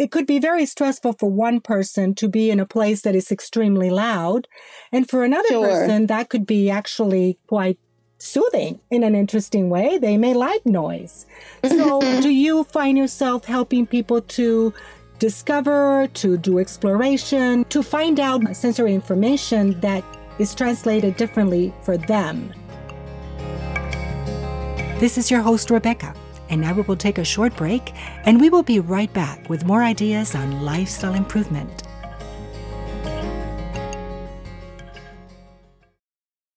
it 0.00 0.10
could 0.10 0.26
be 0.26 0.38
very 0.38 0.64
stressful 0.64 1.12
for 1.12 1.30
one 1.30 1.60
person 1.60 2.14
to 2.14 2.26
be 2.26 2.50
in 2.50 2.58
a 2.58 2.64
place 2.64 3.02
that 3.02 3.14
is 3.14 3.30
extremely 3.30 3.90
loud. 3.90 4.48
And 4.90 5.06
for 5.06 5.24
another 5.24 5.48
sure. 5.48 5.66
person, 5.68 6.06
that 6.06 6.30
could 6.30 6.46
be 6.46 6.70
actually 6.70 7.38
quite 7.48 7.78
soothing 8.16 8.80
in 8.90 9.02
an 9.04 9.14
interesting 9.14 9.68
way. 9.68 9.98
They 9.98 10.16
may 10.16 10.32
like 10.32 10.64
noise. 10.64 11.26
So, 11.62 12.00
mm-hmm. 12.00 12.22
do 12.22 12.30
you 12.30 12.64
find 12.64 12.96
yourself 12.96 13.44
helping 13.44 13.86
people 13.86 14.22
to 14.22 14.72
discover, 15.18 16.08
to 16.14 16.38
do 16.38 16.58
exploration, 16.58 17.66
to 17.66 17.82
find 17.82 18.18
out 18.18 18.56
sensory 18.56 18.94
information 18.94 19.78
that 19.80 20.02
is 20.38 20.54
translated 20.54 21.18
differently 21.18 21.74
for 21.82 21.98
them? 21.98 22.54
This 24.98 25.18
is 25.18 25.30
your 25.30 25.42
host, 25.42 25.70
Rebecca. 25.70 26.14
And 26.50 26.60
now 26.60 26.74
we 26.74 26.82
will 26.82 26.96
take 26.96 27.18
a 27.18 27.24
short 27.24 27.56
break 27.56 27.92
and 28.24 28.40
we 28.40 28.50
will 28.50 28.62
be 28.62 28.80
right 28.80 29.12
back 29.12 29.48
with 29.48 29.64
more 29.64 29.82
ideas 29.82 30.34
on 30.34 30.62
lifestyle 30.62 31.14
improvement. 31.14 31.84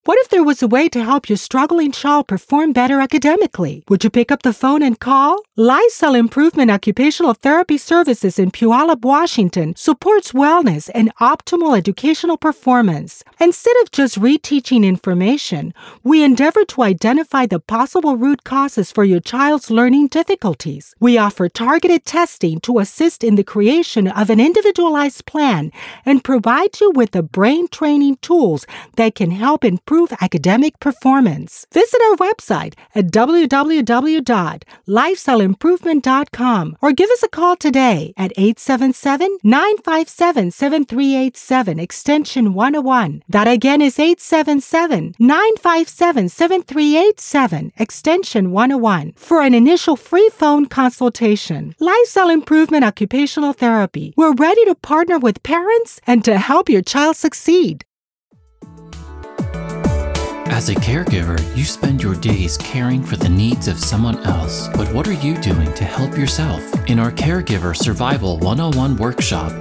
What 0.05 0.17
if 0.19 0.29
there 0.29 0.43
was 0.43 0.61
a 0.61 0.67
way 0.67 0.89
to 0.89 1.01
help 1.01 1.29
your 1.29 1.37
struggling 1.37 1.93
child 1.93 2.27
perform 2.27 2.73
better 2.73 2.99
academically? 2.99 3.83
Would 3.87 4.03
you 4.03 4.09
pick 4.09 4.33
up 4.33 4.41
the 4.41 4.51
phone 4.51 4.83
and 4.83 4.99
call? 4.99 5.39
Lifestyle 5.55 6.15
Improvement 6.15 6.71
Occupational 6.71 7.35
Therapy 7.35 7.77
Services 7.77 8.39
in 8.39 8.49
Puyallup, 8.49 9.05
Washington 9.05 9.75
supports 9.75 10.31
wellness 10.31 10.89
and 10.95 11.15
optimal 11.17 11.77
educational 11.77 12.37
performance. 12.37 13.23
Instead 13.39 13.75
of 13.83 13.91
just 13.91 14.19
reteaching 14.19 14.83
information, 14.83 15.71
we 16.01 16.23
endeavor 16.23 16.65
to 16.65 16.81
identify 16.81 17.45
the 17.45 17.59
possible 17.59 18.17
root 18.17 18.43
causes 18.43 18.91
for 18.91 19.03
your 19.03 19.19
child's 19.19 19.69
learning 19.69 20.07
difficulties. 20.07 20.95
We 20.99 21.19
offer 21.19 21.47
targeted 21.49 22.03
testing 22.03 22.59
to 22.61 22.79
assist 22.79 23.23
in 23.23 23.35
the 23.35 23.43
creation 23.43 24.07
of 24.07 24.31
an 24.31 24.39
individualized 24.39 25.27
plan 25.27 25.71
and 26.03 26.23
provide 26.23 26.81
you 26.81 26.89
with 26.95 27.11
the 27.11 27.21
brain 27.21 27.67
training 27.67 28.17
tools 28.23 28.65
that 28.95 29.13
can 29.13 29.29
help 29.29 29.63
improve 29.63 30.13
academic 30.19 30.79
performance. 30.79 31.67
Visit 31.71 32.01
our 32.09 32.15
website 32.15 32.73
at 32.95 33.11
www.lifestyleimprovement.com 35.43 36.77
or 36.81 36.91
give 36.91 37.09
us 37.09 37.23
a 37.23 37.27
call 37.27 37.55
today 37.55 38.13
at 38.17 38.31
877 38.37 39.39
957 39.43 40.51
7387 40.51 41.79
extension 41.79 42.53
101. 42.53 43.23
That 43.27 43.47
again 43.47 43.81
is 43.81 43.99
877 43.99 45.15
957 45.19 46.29
7387 46.29 47.71
extension 47.77 48.51
101 48.51 49.13
for 49.15 49.41
an 49.41 49.53
initial 49.53 49.95
free 49.95 50.29
phone 50.29 50.65
consultation. 50.65 51.75
Lifestyle 51.79 52.29
Improvement 52.29 52.83
Occupational 52.83 53.53
Therapy. 53.53 54.13
We're 54.17 54.33
ready 54.33 54.65
to 54.65 54.75
partner 54.75 55.19
with 55.19 55.43
parents 55.43 55.99
and 56.07 56.23
to 56.25 56.37
help 56.37 56.69
your 56.69 56.81
child 56.81 57.15
succeed. 57.15 57.85
As 60.47 60.69
a 60.69 60.75
caregiver, 60.75 61.39
you 61.55 61.63
spend 61.63 62.03
your 62.03 62.15
days 62.15 62.57
caring 62.57 63.01
for 63.01 63.15
the 63.15 63.29
needs 63.29 63.67
of 63.67 63.79
someone 63.79 64.17
else. 64.25 64.67
But 64.75 64.93
what 64.93 65.07
are 65.07 65.13
you 65.13 65.35
doing 65.37 65.73
to 65.73 65.83
help 65.83 66.17
yourself? 66.17 66.61
In 66.89 66.99
our 66.99 67.11
Caregiver 67.11 67.75
Survival 67.75 68.37
101 68.39 68.97
workshop, 68.97 69.51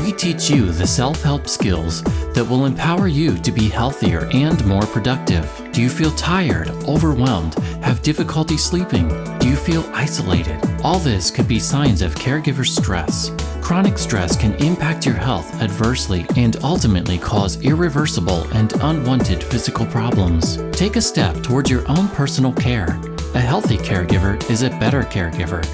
we 0.00 0.12
teach 0.12 0.50
you 0.50 0.72
the 0.72 0.86
self 0.86 1.22
help 1.22 1.46
skills 1.46 2.02
that 2.32 2.46
will 2.48 2.64
empower 2.64 3.06
you 3.06 3.36
to 3.38 3.52
be 3.52 3.68
healthier 3.68 4.28
and 4.32 4.64
more 4.66 4.86
productive. 4.86 5.59
Do 5.72 5.82
you 5.82 5.88
feel 5.88 6.10
tired, 6.12 6.68
overwhelmed, 6.88 7.54
have 7.84 8.02
difficulty 8.02 8.56
sleeping? 8.56 9.08
Do 9.38 9.48
you 9.48 9.54
feel 9.54 9.88
isolated? 9.94 10.58
All 10.82 10.98
this 10.98 11.30
could 11.30 11.46
be 11.46 11.60
signs 11.60 12.02
of 12.02 12.14
caregiver 12.16 12.66
stress. 12.66 13.30
Chronic 13.60 13.96
stress 13.96 14.36
can 14.36 14.54
impact 14.54 15.06
your 15.06 15.14
health 15.14 15.48
adversely 15.62 16.26
and 16.36 16.56
ultimately 16.64 17.18
cause 17.18 17.62
irreversible 17.62 18.50
and 18.52 18.72
unwanted 18.82 19.44
physical 19.44 19.86
problems. 19.86 20.58
Take 20.72 20.96
a 20.96 21.00
step 21.00 21.40
towards 21.40 21.70
your 21.70 21.88
own 21.88 22.08
personal 22.08 22.52
care. 22.52 22.98
A 23.34 23.40
healthy 23.40 23.76
caregiver 23.76 24.42
is 24.50 24.62
a 24.62 24.70
better 24.70 25.02
caregiver. 25.02 25.64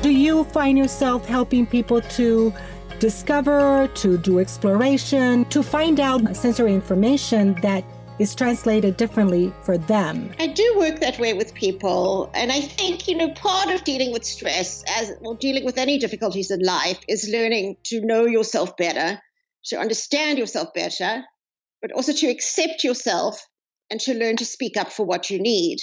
Do 0.03 0.11
you 0.11 0.43
find 0.43 0.77
yourself 0.77 1.25
helping 1.25 1.65
people 1.65 2.01
to 2.01 2.53
discover, 2.99 3.89
to 3.95 4.19
do 4.19 4.37
exploration, 4.37 5.45
to 5.45 5.63
find 5.63 5.99
out 5.99 6.35
sensory 6.35 6.75
information 6.75 7.55
that 7.63 7.83
is 8.19 8.33
translated 8.35 8.97
differently 8.97 9.53
for 9.61 9.77
them? 9.77 10.31
I 10.39 10.47
do 10.47 10.75
work 10.77 10.99
that 10.99 11.19
way 11.19 11.33
with 11.33 11.53
people. 11.53 12.29
And 12.33 12.51
I 12.51 12.61
think, 12.61 13.07
you 13.07 13.15
know, 13.15 13.29
part 13.31 13.69
of 13.69 13.83
dealing 13.83 14.11
with 14.11 14.25
stress, 14.25 14.83
as 14.87 15.11
well, 15.21 15.35
dealing 15.35 15.65
with 15.65 15.77
any 15.77 15.97
difficulties 15.97 16.51
in 16.51 16.61
life, 16.61 16.99
is 17.07 17.29
learning 17.31 17.77
to 17.85 18.01
know 18.01 18.25
yourself 18.25 18.75
better, 18.77 19.21
to 19.65 19.77
understand 19.77 20.39
yourself 20.39 20.73
better, 20.73 21.23
but 21.81 21.91
also 21.91 22.13
to 22.13 22.27
accept 22.27 22.83
yourself 22.83 23.45
and 23.89 23.99
to 24.01 24.13
learn 24.13 24.37
to 24.37 24.45
speak 24.45 24.77
up 24.77 24.91
for 24.91 25.05
what 25.05 25.29
you 25.29 25.39
need. 25.39 25.77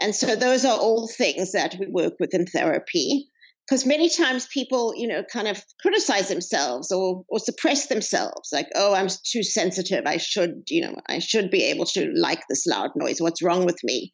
And 0.00 0.14
so 0.14 0.36
those 0.36 0.64
are 0.64 0.78
all 0.78 1.08
things 1.08 1.52
that 1.52 1.76
we 1.78 1.86
work 1.86 2.14
with 2.20 2.34
in 2.34 2.46
therapy. 2.46 3.28
Because 3.68 3.84
many 3.84 4.08
times 4.08 4.46
people, 4.52 4.92
you 4.96 5.08
know, 5.08 5.24
kind 5.24 5.48
of 5.48 5.62
criticize 5.80 6.28
themselves 6.28 6.92
or 6.92 7.24
or 7.28 7.38
suppress 7.38 7.88
themselves, 7.88 8.50
like, 8.52 8.68
oh, 8.74 8.94
I'm 8.94 9.08
too 9.08 9.42
sensitive. 9.42 10.04
I 10.06 10.18
should, 10.18 10.62
you 10.68 10.82
know, 10.82 10.94
I 11.08 11.18
should 11.18 11.50
be 11.50 11.64
able 11.64 11.84
to 11.86 12.12
like 12.14 12.42
this 12.48 12.64
loud 12.66 12.90
noise. 12.94 13.20
What's 13.20 13.42
wrong 13.42 13.64
with 13.64 13.78
me? 13.82 14.12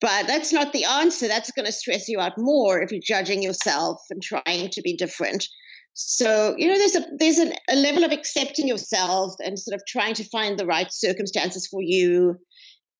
But 0.00 0.26
that's 0.26 0.52
not 0.52 0.72
the 0.72 0.84
answer. 0.84 1.26
That's 1.26 1.52
going 1.52 1.66
to 1.66 1.72
stress 1.72 2.08
you 2.08 2.20
out 2.20 2.34
more 2.36 2.82
if 2.82 2.92
you're 2.92 3.00
judging 3.02 3.42
yourself 3.42 4.00
and 4.10 4.22
trying 4.22 4.68
to 4.70 4.82
be 4.82 4.96
different. 4.96 5.46
So, 5.94 6.54
you 6.58 6.68
know, 6.68 6.76
there's 6.76 6.96
a 6.96 7.06
there's 7.18 7.38
an, 7.38 7.52
a 7.70 7.76
level 7.76 8.04
of 8.04 8.12
accepting 8.12 8.68
yourself 8.68 9.34
and 9.42 9.58
sort 9.58 9.74
of 9.74 9.82
trying 9.88 10.12
to 10.14 10.24
find 10.24 10.58
the 10.58 10.66
right 10.66 10.88
circumstances 10.90 11.66
for 11.66 11.80
you 11.80 12.36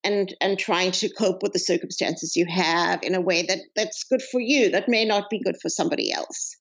and 0.07 0.35
and 0.41 0.59
trying 0.59 0.93
to 0.93 1.09
cope 1.09 1.43
with 1.43 1.53
the 1.53 1.59
circumstances 1.59 2.37
you 2.37 2.47
have 2.49 3.01
in 3.03 3.15
a 3.15 3.21
way 3.21 3.43
that 3.43 3.59
that's 3.75 4.05
good 4.05 4.23
for 4.23 4.41
you 4.41 4.71
that 4.71 4.89
may 4.89 5.05
not 5.05 5.31
be 5.31 5.43
good 5.43 5.57
for 5.61 5.69
somebody 5.69 6.13
else 6.13 6.57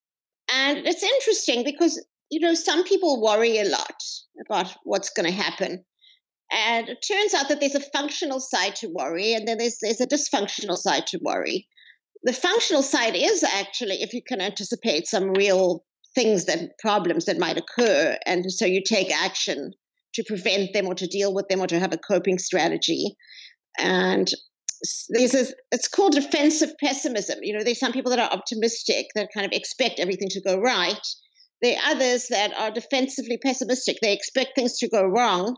and 0.54 0.86
it's 0.86 1.04
interesting 1.04 1.64
because 1.64 2.00
you 2.30 2.40
know, 2.40 2.54
some 2.54 2.84
people 2.84 3.22
worry 3.22 3.60
a 3.60 3.66
lot 3.66 4.04
about 4.46 4.75
what's 4.84 5.10
going 5.10 5.28
to 5.28 5.32
happen. 5.32 5.84
And 6.52 6.90
it 6.90 6.98
turns 7.08 7.34
out 7.34 7.50
that 7.50 7.60
there's 7.60 7.75
a 7.75 7.80
functional 7.80 8.40
side 8.40 8.75
to 8.78 8.88
worry, 8.88 9.34
and 9.34 9.48
then 9.48 9.58
there's, 9.58 9.78
there's 9.82 10.02
a 10.02 10.08
dysfunctional 10.08 10.78
side 10.78 11.08
to 11.08 11.20
worry. 11.22 11.68
The 12.24 12.34
functional 12.34 12.84
side 12.84 13.16
is 13.16 13.44
actually 13.44 14.02
if 14.02 14.14
you 14.14 14.22
can 14.22 14.42
anticipate 14.42 15.08
some 15.08 15.32
real 15.32 15.84
things 16.14 16.46
that 16.46 16.78
problems 16.80 17.25
that 17.25 17.40
might 17.40 17.58
occur, 17.58 18.18
and 18.25 18.52
so 18.52 18.66
you 18.66 18.82
take 18.84 19.12
action 19.12 19.74
to 20.15 20.24
prevent 20.24 20.74
them 20.74 20.88
or 20.88 20.95
to 20.95 21.07
deal 21.07 21.34
with 21.34 21.48
them 21.48 21.62
or 21.62 21.67
to 21.67 21.79
have 21.79 21.93
a 21.93 21.98
coping 21.98 22.38
strategy. 22.38 23.15
And 23.77 24.29
there's 25.10 25.34
a, 25.34 25.45
it's 25.72 25.88
called 25.88 26.13
defensive 26.13 26.72
pessimism. 26.84 27.39
You 27.41 27.57
know, 27.57 27.63
there's 27.63 27.79
some 27.79 27.93
people 27.93 28.12
that 28.12 28.19
are 28.19 28.31
optimistic 28.31 29.07
that 29.15 29.29
kind 29.34 29.45
of 29.45 29.51
expect 29.51 30.00
everything 30.00 30.29
to 30.31 30.41
go 30.41 30.57
right. 30.57 31.00
There 31.62 31.77
are 31.77 31.91
others 31.91 32.27
that 32.29 32.53
are 32.57 32.72
defensively 32.72 33.38
pessimistic. 33.38 33.98
They 34.01 34.13
expect 34.13 34.51
things 34.55 34.77
to 34.79 34.89
go 34.89 35.03
wrong, 35.03 35.55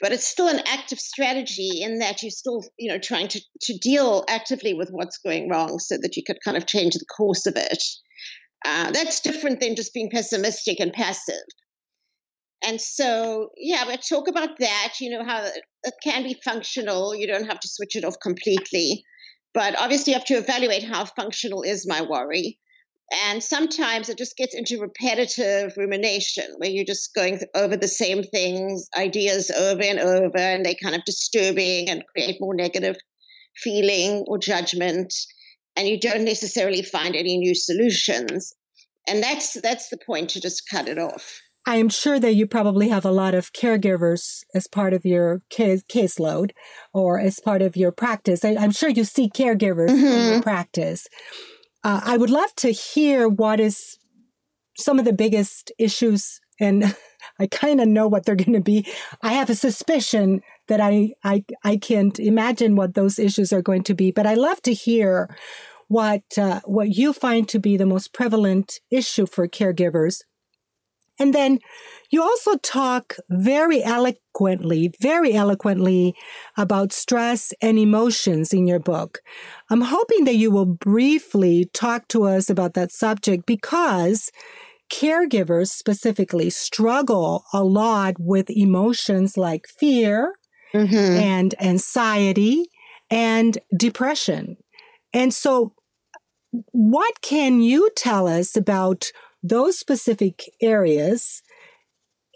but 0.00 0.12
it's 0.12 0.26
still 0.26 0.48
an 0.48 0.60
active 0.66 0.98
strategy 0.98 1.82
in 1.82 1.98
that 1.98 2.22
you're 2.22 2.30
still, 2.30 2.62
you 2.78 2.90
know, 2.90 2.98
trying 2.98 3.28
to, 3.28 3.40
to 3.62 3.78
deal 3.78 4.24
actively 4.28 4.74
with 4.74 4.90
what's 4.90 5.18
going 5.18 5.48
wrong 5.48 5.78
so 5.78 5.96
that 6.00 6.16
you 6.16 6.22
could 6.26 6.38
kind 6.44 6.56
of 6.56 6.66
change 6.66 6.94
the 6.94 7.04
course 7.16 7.46
of 7.46 7.56
it. 7.56 7.82
Uh, 8.64 8.90
that's 8.92 9.20
different 9.20 9.60
than 9.60 9.76
just 9.76 9.92
being 9.92 10.10
pessimistic 10.10 10.80
and 10.80 10.92
passive. 10.92 11.44
And 12.66 12.80
so, 12.80 13.50
yeah, 13.56 13.86
we 13.86 13.96
talk 13.96 14.28
about 14.28 14.58
that, 14.58 14.94
you 15.00 15.10
know, 15.10 15.24
how 15.24 15.44
it 15.44 15.94
can 16.02 16.22
be 16.22 16.40
functional. 16.44 17.14
You 17.14 17.26
don't 17.26 17.46
have 17.46 17.60
to 17.60 17.68
switch 17.68 17.96
it 17.96 18.04
off 18.04 18.16
completely. 18.22 19.04
But 19.52 19.78
obviously, 19.80 20.12
you 20.12 20.18
have 20.18 20.26
to 20.26 20.34
evaluate 20.34 20.82
how 20.82 21.04
functional 21.04 21.62
is 21.62 21.86
my 21.86 22.02
worry. 22.02 22.58
And 23.26 23.42
sometimes 23.42 24.08
it 24.08 24.18
just 24.18 24.36
gets 24.36 24.54
into 24.54 24.80
repetitive 24.80 25.74
rumination 25.76 26.46
where 26.56 26.70
you're 26.70 26.84
just 26.84 27.14
going 27.14 27.40
over 27.54 27.76
the 27.76 27.86
same 27.86 28.22
things, 28.22 28.88
ideas 28.96 29.50
over 29.50 29.82
and 29.82 30.00
over, 30.00 30.38
and 30.38 30.64
they 30.64 30.74
kind 30.74 30.94
of 30.94 31.04
disturbing 31.04 31.90
and 31.90 32.02
create 32.14 32.40
more 32.40 32.54
negative 32.54 32.96
feeling 33.62 34.24
or 34.26 34.38
judgment. 34.38 35.12
And 35.76 35.86
you 35.86 36.00
don't 36.00 36.24
necessarily 36.24 36.82
find 36.82 37.14
any 37.14 37.36
new 37.36 37.54
solutions. 37.54 38.54
And 39.06 39.22
that's 39.22 39.52
that's 39.60 39.90
the 39.90 39.98
point 39.98 40.30
to 40.30 40.40
just 40.40 40.62
cut 40.70 40.88
it 40.88 40.98
off. 40.98 41.40
I 41.66 41.76
am 41.76 41.88
sure 41.88 42.20
that 42.20 42.34
you 42.34 42.46
probably 42.46 42.88
have 42.90 43.04
a 43.04 43.10
lot 43.10 43.34
of 43.34 43.52
caregivers 43.52 44.44
as 44.54 44.66
part 44.66 44.92
of 44.92 45.04
your 45.04 45.40
case, 45.48 45.82
caseload 45.84 46.50
or 46.92 47.18
as 47.18 47.40
part 47.40 47.62
of 47.62 47.76
your 47.76 47.90
practice. 47.90 48.44
I, 48.44 48.50
am 48.50 48.70
sure 48.70 48.90
you 48.90 49.04
see 49.04 49.30
caregivers 49.30 49.88
mm-hmm. 49.88 50.04
in 50.04 50.12
your 50.26 50.32
mm-hmm. 50.34 50.40
practice. 50.40 51.06
Uh, 51.82 52.00
I 52.04 52.16
would 52.16 52.30
love 52.30 52.54
to 52.56 52.70
hear 52.70 53.28
what 53.28 53.60
is 53.60 53.98
some 54.76 54.98
of 54.98 55.04
the 55.04 55.12
biggest 55.12 55.72
issues, 55.78 56.40
and 56.60 56.96
I 57.38 57.46
kind 57.46 57.80
of 57.80 57.88
know 57.88 58.08
what 58.08 58.26
they're 58.26 58.36
going 58.36 58.52
to 58.52 58.60
be. 58.60 58.86
I 59.22 59.32
have 59.32 59.48
a 59.48 59.54
suspicion 59.54 60.42
that 60.68 60.80
I, 60.80 61.12
I 61.24 61.44
I 61.62 61.76
can't 61.76 62.18
imagine 62.18 62.76
what 62.76 62.94
those 62.94 63.18
issues 63.18 63.52
are 63.52 63.62
going 63.62 63.84
to 63.84 63.94
be, 63.94 64.10
but 64.10 64.26
I 64.26 64.34
love 64.34 64.60
to 64.62 64.74
hear 64.74 65.34
what 65.88 66.22
uh, 66.36 66.60
what 66.64 66.90
you 66.90 67.12
find 67.12 67.48
to 67.48 67.58
be 67.58 67.76
the 67.76 67.86
most 67.86 68.12
prevalent 68.12 68.80
issue 68.90 69.26
for 69.26 69.48
caregivers 69.48 70.20
and 71.18 71.34
then 71.34 71.58
you 72.10 72.22
also 72.22 72.56
talk 72.58 73.16
very 73.30 73.82
eloquently, 73.82 74.92
very 75.00 75.32
eloquently 75.32 76.14
about 76.56 76.92
stress 76.92 77.52
and 77.60 77.78
emotions 77.78 78.52
in 78.52 78.66
your 78.66 78.80
book. 78.80 79.20
I'm 79.70 79.80
hoping 79.80 80.24
that 80.24 80.36
you 80.36 80.50
will 80.50 80.66
briefly 80.66 81.68
talk 81.72 82.08
to 82.08 82.24
us 82.24 82.50
about 82.50 82.74
that 82.74 82.92
subject 82.92 83.46
because 83.46 84.30
caregivers 84.92 85.68
specifically 85.68 86.50
struggle 86.50 87.44
a 87.52 87.64
lot 87.64 88.14
with 88.18 88.50
emotions 88.50 89.36
like 89.36 89.66
fear 89.66 90.34
mm-hmm. 90.74 90.94
and 90.94 91.54
anxiety 91.60 92.66
and 93.10 93.58
depression. 93.76 94.56
And 95.12 95.32
so, 95.32 95.74
what 96.70 97.20
can 97.20 97.60
you 97.60 97.90
tell 97.96 98.28
us 98.28 98.56
about 98.56 99.10
those 99.44 99.78
specific 99.78 100.42
areas 100.60 101.42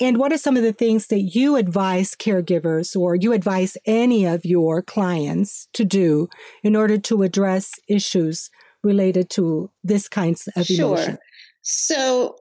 and 0.01 0.19
what 0.19 0.33
are 0.33 0.39
some 0.39 0.57
of 0.57 0.63
the 0.63 0.73
things 0.73 1.09
that 1.09 1.21
you 1.21 1.57
advise 1.57 2.15
caregivers 2.15 2.95
or 2.95 3.17
you 3.17 3.33
advise 3.33 3.77
any 3.85 4.27
of 4.27 4.45
your 4.45 4.81
clients 4.81 5.69
to 5.73 5.85
do 5.85 6.29
in 6.63 6.77
order 6.77 6.99
to 6.99 7.23
address 7.23 7.73
issues 7.89 8.51
related 8.85 9.29
to 9.31 9.71
this 9.83 10.09
kinds 10.09 10.49
of 10.55 10.67
sure. 10.67 10.95
emotion? 10.95 11.19
So, 11.63 12.37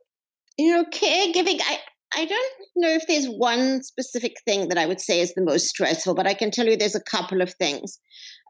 you 0.58 0.72
know, 0.72 0.84
caregiving, 0.86 1.60
I, 1.62 1.80
I 2.14 2.26
don't 2.26 2.54
know 2.76 2.90
if 2.90 3.08
there's 3.08 3.26
one 3.26 3.82
specific 3.82 4.36
thing 4.46 4.70
that 4.70 4.78
I 4.78 4.86
would 4.86 5.02
say 5.02 5.20
is 5.20 5.34
the 5.34 5.42
most 5.42 5.68
stressful, 5.68 6.14
but 6.14 6.28
I 6.28 6.36
can 6.36 6.52
tell 6.52 6.68
you 6.68 6.78
there's 6.78 6.96
a 6.96 7.02
couple 7.02 7.42
of 7.42 7.54
things. 7.56 8.00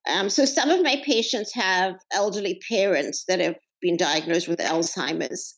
Um, 0.10 0.30
so, 0.30 0.46
some 0.46 0.70
of 0.70 0.84
my 0.84 1.02
patients 1.06 1.54
have 1.54 1.96
elderly 2.14 2.62
parents 2.70 3.26
that 3.28 3.40
have 3.40 3.56
been 3.82 3.98
diagnosed 3.98 4.48
with 4.48 4.60
Alzheimer's. 4.60 5.56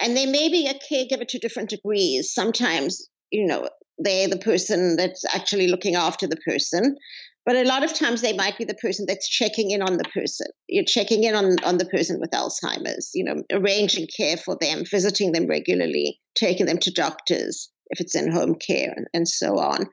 And 0.00 0.16
they 0.16 0.26
may 0.26 0.48
be 0.48 0.68
a 0.68 0.74
caregiver 0.74 1.26
to 1.26 1.38
different 1.38 1.70
degrees. 1.70 2.32
Sometimes, 2.32 3.08
you 3.30 3.46
know, 3.46 3.68
they're 3.98 4.28
the 4.28 4.38
person 4.38 4.96
that's 4.96 5.24
actually 5.34 5.68
looking 5.68 5.94
after 5.94 6.26
the 6.26 6.36
person. 6.46 6.96
But 7.46 7.56
a 7.56 7.64
lot 7.64 7.84
of 7.84 7.94
times 7.94 8.20
they 8.20 8.32
might 8.32 8.58
be 8.58 8.64
the 8.64 8.74
person 8.74 9.06
that's 9.06 9.28
checking 9.28 9.70
in 9.70 9.80
on 9.80 9.98
the 9.98 10.10
person. 10.12 10.48
You're 10.68 10.84
checking 10.84 11.22
in 11.22 11.34
on, 11.34 11.56
on 11.64 11.78
the 11.78 11.86
person 11.86 12.18
with 12.20 12.32
Alzheimer's, 12.32 13.12
you 13.14 13.24
know, 13.24 13.42
arranging 13.52 14.08
care 14.16 14.36
for 14.36 14.56
them, 14.60 14.84
visiting 14.84 15.30
them 15.30 15.46
regularly, 15.46 16.20
taking 16.34 16.66
them 16.66 16.78
to 16.78 16.90
doctors 16.90 17.70
if 17.90 18.00
it's 18.00 18.16
in 18.16 18.32
home 18.32 18.56
care, 18.56 18.92
and, 18.96 19.06
and 19.14 19.28
so 19.28 19.58
on. 19.58 19.86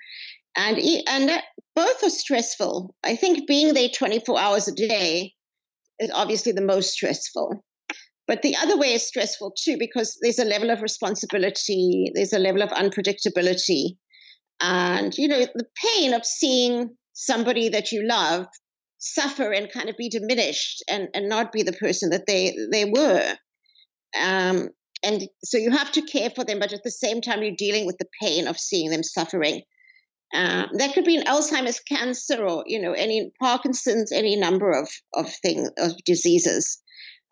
And, 0.57 0.79
and 1.07 1.41
both 1.75 2.03
are 2.03 2.09
stressful. 2.09 2.95
I 3.03 3.15
think 3.15 3.47
being 3.47 3.75
there 3.75 3.89
24 3.89 4.39
hours 4.39 4.67
a 4.67 4.73
day 4.73 5.33
is 5.99 6.09
obviously 6.11 6.53
the 6.53 6.61
most 6.61 6.91
stressful. 6.91 7.63
But 8.27 8.41
the 8.41 8.55
other 8.55 8.77
way 8.77 8.93
is 8.93 9.05
stressful 9.05 9.53
too 9.57 9.77
because 9.77 10.17
there's 10.21 10.39
a 10.39 10.45
level 10.45 10.69
of 10.69 10.81
responsibility, 10.81 12.11
there's 12.15 12.33
a 12.33 12.39
level 12.39 12.61
of 12.61 12.69
unpredictability. 12.69 13.97
And, 14.61 15.13
you 15.17 15.27
know, 15.27 15.45
the 15.53 15.67
pain 15.83 16.13
of 16.13 16.25
seeing 16.25 16.95
somebody 17.11 17.69
that 17.69 17.91
you 17.91 18.07
love 18.07 18.45
suffer 18.99 19.51
and 19.51 19.71
kind 19.71 19.89
of 19.89 19.97
be 19.97 20.07
diminished 20.07 20.83
and, 20.89 21.09
and 21.13 21.27
not 21.27 21.51
be 21.51 21.63
the 21.63 21.73
person 21.73 22.11
that 22.11 22.25
they, 22.25 22.55
they 22.71 22.85
were. 22.85 23.35
Um, 24.17 24.69
and 25.03 25.27
so 25.43 25.57
you 25.57 25.71
have 25.71 25.91
to 25.91 26.01
care 26.01 26.29
for 26.29 26.45
them, 26.45 26.59
but 26.59 26.71
at 26.71 26.83
the 26.83 26.91
same 26.91 27.19
time, 27.19 27.43
you're 27.43 27.55
dealing 27.57 27.85
with 27.85 27.97
the 27.97 28.07
pain 28.21 28.47
of 28.47 28.57
seeing 28.57 28.89
them 28.89 29.03
suffering. 29.03 29.63
Uh, 30.33 30.67
that 30.77 30.93
could 30.93 31.03
be 31.03 31.17
an 31.17 31.25
Alzheimer's 31.25 31.81
cancer 31.81 32.43
or, 32.43 32.63
you 32.65 32.81
know, 32.81 32.93
any 32.93 33.31
Parkinson's, 33.41 34.13
any 34.13 34.37
number 34.37 34.71
of, 34.71 34.89
of 35.13 35.31
things, 35.43 35.69
of 35.77 35.91
diseases 36.05 36.81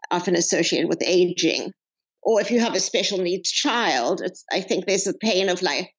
often 0.10 0.36
associated 0.36 0.90
with 0.90 1.04
aging. 1.06 1.72
Or 2.24 2.40
if 2.40 2.52
you 2.52 2.60
have 2.60 2.76
a 2.76 2.80
special 2.80 3.18
needs 3.18 3.52
child, 3.52 4.22
I 4.52 4.62
think 4.62 4.86
there's 4.86 5.08
a 5.08 5.14
pain 5.14 5.50
of 5.50 5.62
like 5.62 5.90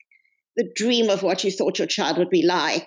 the 0.57 0.71
dream 0.75 1.11
of 1.11 1.23
what 1.23 1.45
you 1.45 1.51
thought 1.51 1.79
your 1.79 1.89
child 1.89 2.19
would 2.19 2.31
be 2.31 2.45
like 2.45 2.87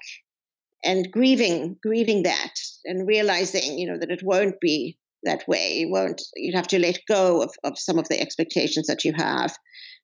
and 0.84 1.12
grieving, 1.12 1.78
grieving 1.82 2.23
that 2.23 2.54
and 2.86 3.08
realizing, 3.08 3.78
you 3.78 3.91
know, 3.91 3.97
that 3.99 4.12
it 4.12 4.21
won't 4.23 4.60
be 4.62 4.97
that 5.23 5.43
way. 5.47 5.80
You 5.80 5.91
won't, 5.91 6.21
you'd 6.36 6.56
have 6.56 6.67
to 6.67 6.80
let 6.80 6.99
go 7.08 7.41
of, 7.41 7.51
of 7.63 7.78
some 7.78 7.97
of 7.97 8.08
the 8.08 8.21
expectations 8.21 8.88
that 8.88 9.04
you 9.04 9.13
have, 9.17 9.54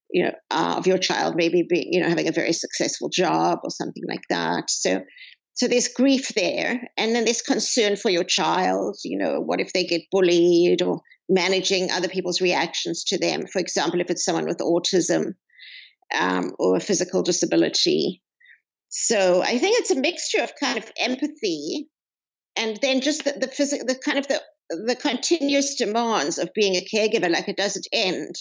you 0.09 0.25
know, 0.25 0.33
uh, 0.49 0.75
of 0.77 0.87
your 0.87 0.97
child 0.97 1.35
maybe 1.35 1.63
being, 1.69 1.87
you 1.91 2.01
know, 2.01 2.09
having 2.09 2.27
a 2.27 2.33
very 2.33 2.51
successful 2.51 3.09
job 3.09 3.59
or 3.63 3.69
something 3.69 4.03
like 4.09 4.23
that. 4.29 4.69
So 4.69 5.01
so 5.53 5.67
there's 5.67 5.87
grief 5.87 6.29
there 6.35 6.81
and 6.97 7.13
then 7.13 7.25
there's 7.25 7.41
concern 7.41 7.95
for 7.95 8.09
your 8.09 8.23
child 8.23 8.97
you 9.03 9.17
know 9.17 9.39
what 9.39 9.59
if 9.59 9.73
they 9.73 9.83
get 9.83 10.01
bullied 10.11 10.81
or 10.81 11.01
managing 11.31 11.89
other 11.91 12.09
people's 12.09 12.41
reactions 12.41 13.05
to 13.05 13.17
them. 13.17 13.47
For 13.47 13.59
example 13.59 14.01
if 14.01 14.09
it's 14.09 14.25
someone 14.25 14.45
with 14.45 14.57
autism 14.57 15.33
um, 16.17 16.51
or 16.59 16.75
a 16.75 16.81
physical 16.81 17.23
disability. 17.23 18.21
So 18.89 19.41
i 19.41 19.57
think 19.57 19.79
it's 19.79 19.91
a 19.91 19.99
mixture 19.99 20.43
of 20.43 20.51
kind 20.59 20.77
of 20.77 20.91
empathy 20.99 21.87
and 22.57 22.77
then 22.81 22.99
just 22.99 23.23
the, 23.23 23.31
the 23.31 23.47
physical 23.47 23.87
the 23.87 23.95
kind 23.95 24.17
of 24.17 24.27
the 24.27 24.41
the 24.69 24.95
continuous 24.95 25.75
demands 25.75 26.37
of 26.37 26.49
being 26.53 26.75
a 26.75 26.85
caregiver 26.93 27.29
like 27.29 27.49
it 27.49 27.57
doesn't 27.57 27.87
end. 27.91 28.35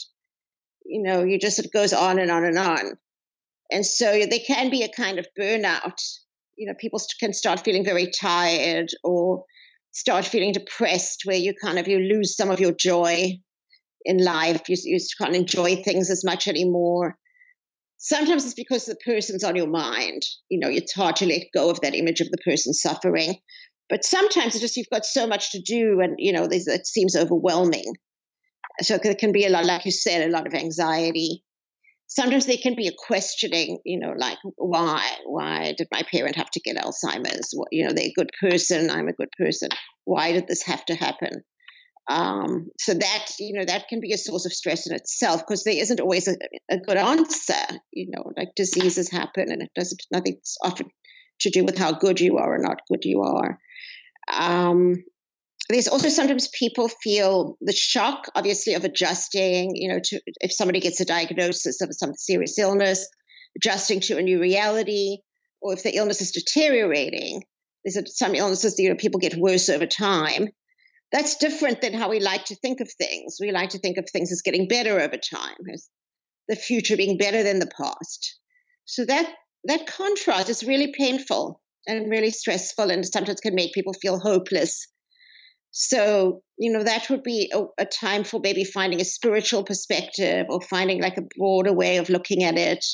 You 0.84 1.02
know 1.02 1.22
you 1.24 1.38
just 1.38 1.58
it 1.58 1.72
goes 1.72 1.92
on 1.92 2.18
and 2.18 2.30
on 2.30 2.44
and 2.44 2.58
on. 2.58 2.98
And 3.72 3.86
so 3.86 4.26
there 4.26 4.40
can 4.44 4.70
be 4.70 4.82
a 4.82 4.88
kind 4.88 5.20
of 5.20 5.26
burnout 5.38 6.00
you 6.60 6.66
know 6.66 6.74
people 6.78 7.00
can 7.18 7.32
start 7.32 7.64
feeling 7.64 7.84
very 7.84 8.10
tired 8.10 8.90
or 9.02 9.44
start 9.92 10.26
feeling 10.26 10.52
depressed 10.52 11.22
where 11.24 11.36
you 11.36 11.54
kind 11.54 11.78
of 11.78 11.88
you 11.88 11.98
lose 11.98 12.36
some 12.36 12.50
of 12.50 12.60
your 12.60 12.72
joy 12.72 13.32
in 14.04 14.22
life. 14.22 14.68
You, 14.68 14.76
you 14.84 14.98
can't 15.18 15.34
enjoy 15.34 15.76
things 15.76 16.10
as 16.10 16.22
much 16.22 16.46
anymore. 16.46 17.16
Sometimes 17.96 18.44
it's 18.44 18.54
because 18.54 18.84
the 18.84 18.96
person's 19.06 19.42
on 19.42 19.56
your 19.56 19.68
mind. 19.68 20.22
You 20.50 20.60
know 20.60 20.68
it's 20.68 20.92
hard 20.92 21.16
to 21.16 21.26
let 21.26 21.46
go 21.54 21.70
of 21.70 21.80
that 21.80 21.94
image 21.94 22.20
of 22.20 22.30
the 22.30 22.42
person 22.44 22.74
suffering. 22.74 23.36
But 23.88 24.04
sometimes 24.04 24.54
it's 24.54 24.60
just 24.60 24.76
you've 24.76 24.86
got 24.92 25.06
so 25.06 25.26
much 25.26 25.52
to 25.52 25.62
do 25.62 26.00
and 26.02 26.16
you 26.18 26.32
know 26.34 26.46
it 26.50 26.86
seems 26.86 27.16
overwhelming. 27.16 27.94
So 28.82 28.98
it 29.02 29.18
can 29.18 29.32
be 29.32 29.46
a 29.46 29.50
lot 29.50 29.64
like 29.64 29.86
you 29.86 29.92
said 29.92 30.28
a 30.28 30.32
lot 30.32 30.46
of 30.46 30.52
anxiety 30.52 31.42
sometimes 32.10 32.44
there 32.44 32.56
can 32.60 32.74
be 32.74 32.88
a 32.88 32.92
questioning, 33.06 33.78
you 33.84 33.98
know, 33.98 34.12
like 34.16 34.38
why 34.56 35.08
why 35.24 35.74
did 35.78 35.88
my 35.90 36.02
parent 36.12 36.36
have 36.36 36.50
to 36.50 36.60
get 36.60 36.76
Alzheimer's? 36.76 37.54
you 37.70 37.86
know, 37.86 37.92
they're 37.92 38.06
a 38.06 38.12
good 38.14 38.30
person, 38.40 38.90
I'm 38.90 39.08
a 39.08 39.12
good 39.12 39.30
person. 39.38 39.70
Why 40.04 40.32
did 40.32 40.46
this 40.46 40.64
have 40.64 40.84
to 40.86 40.94
happen? 40.94 41.44
Um, 42.08 42.70
so 42.80 42.94
that 42.94 43.26
you 43.38 43.56
know 43.56 43.64
that 43.64 43.86
can 43.88 44.00
be 44.00 44.12
a 44.12 44.18
source 44.18 44.44
of 44.44 44.52
stress 44.52 44.88
in 44.88 44.94
itself 44.94 45.46
because 45.46 45.62
there 45.62 45.76
isn't 45.76 46.00
always 46.00 46.26
a, 46.26 46.34
a, 46.68 46.78
good 46.78 46.96
answer. 46.96 47.78
You 47.92 48.08
know, 48.10 48.32
like 48.36 48.54
diseases 48.56 49.10
happen, 49.10 49.52
and 49.52 49.62
it 49.62 49.70
doesn't 49.76 50.02
nothing's 50.10 50.56
often 50.64 50.90
to 51.42 51.50
do 51.50 51.64
with 51.64 51.78
how 51.78 51.92
good 51.92 52.20
you 52.20 52.38
are 52.38 52.54
or 52.54 52.58
not 52.58 52.80
good 52.90 53.04
you 53.04 53.22
are. 53.22 53.58
Um, 54.32 54.96
there's 55.70 55.88
also 55.88 56.08
sometimes 56.08 56.48
people 56.48 56.88
feel 56.88 57.56
the 57.60 57.72
shock, 57.72 58.26
obviously, 58.34 58.74
of 58.74 58.84
adjusting. 58.84 59.72
You 59.74 59.92
know, 59.92 60.00
to 60.04 60.20
if 60.40 60.52
somebody 60.52 60.80
gets 60.80 61.00
a 61.00 61.04
diagnosis 61.04 61.80
of 61.80 61.90
some 61.92 62.14
serious 62.14 62.58
illness, 62.58 63.06
adjusting 63.56 64.00
to 64.00 64.18
a 64.18 64.22
new 64.22 64.40
reality, 64.40 65.18
or 65.60 65.72
if 65.74 65.82
the 65.82 65.96
illness 65.96 66.20
is 66.20 66.32
deteriorating. 66.32 67.42
There's 67.84 68.18
some 68.18 68.34
illnesses, 68.34 68.76
that, 68.76 68.82
you 68.82 68.90
know, 68.90 68.96
people 68.96 69.20
get 69.20 69.36
worse 69.36 69.70
over 69.70 69.86
time. 69.86 70.48
That's 71.12 71.36
different 71.36 71.80
than 71.80 71.94
how 71.94 72.10
we 72.10 72.20
like 72.20 72.44
to 72.46 72.54
think 72.56 72.80
of 72.80 72.92
things. 72.92 73.38
We 73.40 73.52
like 73.52 73.70
to 73.70 73.78
think 73.78 73.96
of 73.96 74.08
things 74.10 74.30
as 74.30 74.42
getting 74.42 74.68
better 74.68 75.00
over 75.00 75.16
time, 75.16 75.56
as 75.72 75.88
the 76.48 76.56
future 76.56 76.96
being 76.96 77.16
better 77.16 77.42
than 77.42 77.58
the 77.58 77.70
past. 77.76 78.38
So 78.84 79.04
that 79.06 79.32
that 79.64 79.86
contrast 79.86 80.48
is 80.48 80.62
really 80.62 80.92
painful 80.96 81.60
and 81.86 82.10
really 82.10 82.30
stressful, 82.30 82.90
and 82.90 83.06
sometimes 83.06 83.40
can 83.40 83.54
make 83.54 83.72
people 83.72 83.94
feel 83.94 84.18
hopeless 84.18 84.86
so, 85.72 86.42
you 86.58 86.72
know, 86.72 86.82
that 86.82 87.08
would 87.10 87.22
be 87.22 87.52
a, 87.54 87.64
a, 87.78 87.86
time 87.86 88.24
for 88.24 88.40
maybe 88.40 88.64
finding 88.64 89.00
a 89.00 89.04
spiritual 89.04 89.62
perspective 89.62 90.46
or 90.48 90.60
finding 90.60 91.00
like 91.00 91.16
a 91.16 91.26
broader 91.38 91.72
way 91.72 91.98
of 91.98 92.08
looking 92.08 92.42
at 92.42 92.58
it, 92.58 92.84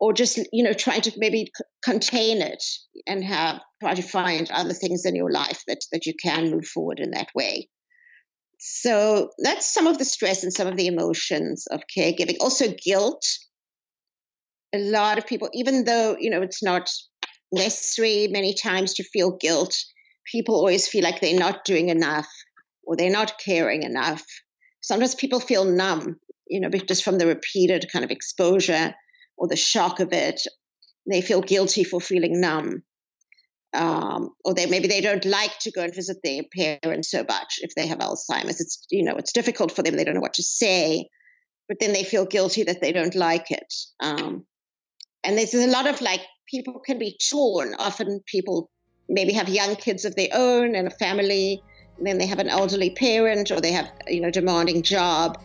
or 0.00 0.12
just, 0.12 0.38
you 0.52 0.64
know, 0.64 0.72
trying 0.72 1.02
to 1.02 1.12
maybe 1.18 1.52
c- 1.56 1.64
contain 1.84 2.42
it 2.42 2.64
and 3.06 3.22
have 3.22 3.60
try 3.80 3.94
to 3.94 4.02
find 4.02 4.50
other 4.50 4.74
things 4.74 5.04
in 5.04 5.14
your 5.14 5.30
life 5.30 5.62
that, 5.68 5.78
that 5.92 6.06
you 6.06 6.14
can 6.20 6.50
move 6.50 6.66
forward 6.66 6.98
in 6.98 7.12
that 7.12 7.28
way. 7.34 7.68
So 8.58 9.30
that's 9.38 9.72
some 9.72 9.86
of 9.86 9.98
the 9.98 10.04
stress 10.04 10.42
and 10.42 10.52
some 10.52 10.66
of 10.66 10.76
the 10.76 10.86
emotions 10.86 11.66
of 11.70 11.82
caregiving. 11.96 12.36
Also, 12.40 12.74
guilt. 12.84 13.24
A 14.72 14.78
lot 14.78 15.18
of 15.18 15.26
people, 15.26 15.48
even 15.52 15.84
though, 15.84 16.16
you 16.18 16.30
know, 16.30 16.42
it's 16.42 16.62
not 16.62 16.88
necessary 17.52 18.28
many 18.30 18.54
times 18.54 18.94
to 18.94 19.04
feel 19.04 19.36
guilt, 19.36 19.76
people 20.30 20.54
always 20.54 20.88
feel 20.88 21.02
like 21.02 21.20
they're 21.20 21.38
not 21.38 21.64
doing 21.64 21.88
enough 21.88 22.28
or 22.84 22.96
they're 22.96 23.10
not 23.10 23.38
caring 23.44 23.82
enough. 23.82 24.24
Sometimes 24.80 25.14
people 25.14 25.40
feel 25.40 25.64
numb, 25.64 26.16
you 26.48 26.60
know, 26.60 26.68
just 26.70 27.04
from 27.04 27.18
the 27.18 27.26
repeated 27.26 27.86
kind 27.92 28.04
of 28.04 28.10
exposure 28.10 28.94
or 29.36 29.48
the 29.48 29.56
shock 29.56 30.00
of 30.00 30.12
it. 30.12 30.40
They 31.08 31.20
feel 31.20 31.40
guilty 31.40 31.84
for 31.84 32.00
feeling 32.00 32.40
numb. 32.40 32.82
Um, 33.72 34.30
or 34.44 34.52
they 34.52 34.66
maybe 34.66 34.88
they 34.88 35.00
don't 35.00 35.24
like 35.24 35.56
to 35.60 35.70
go 35.70 35.82
and 35.82 35.94
visit 35.94 36.16
their 36.24 36.42
parents 36.52 37.10
so 37.12 37.24
much 37.28 37.60
if 37.60 37.72
they 37.76 37.86
have 37.86 37.98
Alzheimer's. 37.98 38.60
It's 38.60 38.84
you 38.90 39.04
know 39.04 39.14
it's 39.14 39.32
difficult 39.32 39.70
for 39.70 39.84
them. 39.84 39.96
They 39.96 40.02
don't 40.02 40.16
know 40.16 40.20
what 40.20 40.34
to 40.34 40.42
say, 40.42 41.08
but 41.68 41.78
then 41.78 41.92
they 41.92 42.02
feel 42.02 42.26
guilty 42.26 42.64
that 42.64 42.80
they 42.80 42.90
don't 42.90 43.14
like 43.14 43.52
it. 43.52 43.72
Um, 44.00 44.44
and 45.22 45.38
there's 45.38 45.54
a 45.54 45.68
lot 45.68 45.86
of 45.86 46.00
like 46.00 46.22
people 46.48 46.80
can 46.84 46.98
be 46.98 47.16
torn. 47.30 47.74
Often 47.78 48.22
people 48.26 48.70
maybe 49.10 49.32
have 49.32 49.48
young 49.48 49.76
kids 49.76 50.04
of 50.04 50.14
their 50.14 50.28
own 50.32 50.74
and 50.74 50.86
a 50.86 50.90
family. 50.90 51.62
And 51.98 52.06
then 52.06 52.18
they 52.18 52.26
have 52.26 52.38
an 52.38 52.48
elderly 52.48 52.90
parent 52.90 53.50
or 53.50 53.60
they 53.60 53.72
have, 53.72 53.90
you 54.06 54.20
know, 54.20 54.30
demanding 54.30 54.82
job. 54.82 55.38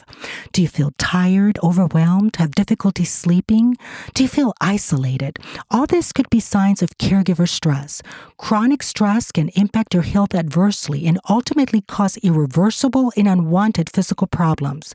Do 0.52 0.60
you 0.60 0.68
feel 0.68 0.92
tired, 0.98 1.58
overwhelmed, 1.62 2.36
have 2.36 2.50
difficulty 2.50 3.06
sleeping? 3.06 3.78
Do 4.12 4.22
you 4.22 4.28
feel 4.28 4.52
isolated? 4.60 5.38
All 5.70 5.86
this 5.86 6.12
could 6.12 6.28
be 6.28 6.40
signs 6.40 6.82
of 6.82 6.98
caregiver 6.98 7.48
stress. 7.48 8.02
Chronic 8.36 8.82
stress 8.82 9.32
can 9.32 9.48
impact 9.54 9.94
your 9.94 10.02
health 10.02 10.34
adversely 10.34 11.06
and 11.06 11.18
ultimately 11.26 11.80
cause 11.80 12.18
irreversible 12.18 13.14
and 13.16 13.26
unwanted 13.26 13.88
physical 13.88 14.26
problems. 14.26 14.94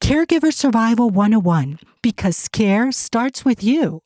Caregiver 0.00 0.52
Survival 0.52 1.10
101 1.10 1.78
because 2.02 2.48
care 2.48 2.92
starts 2.92 3.44
with 3.44 3.62
you. 3.62 4.00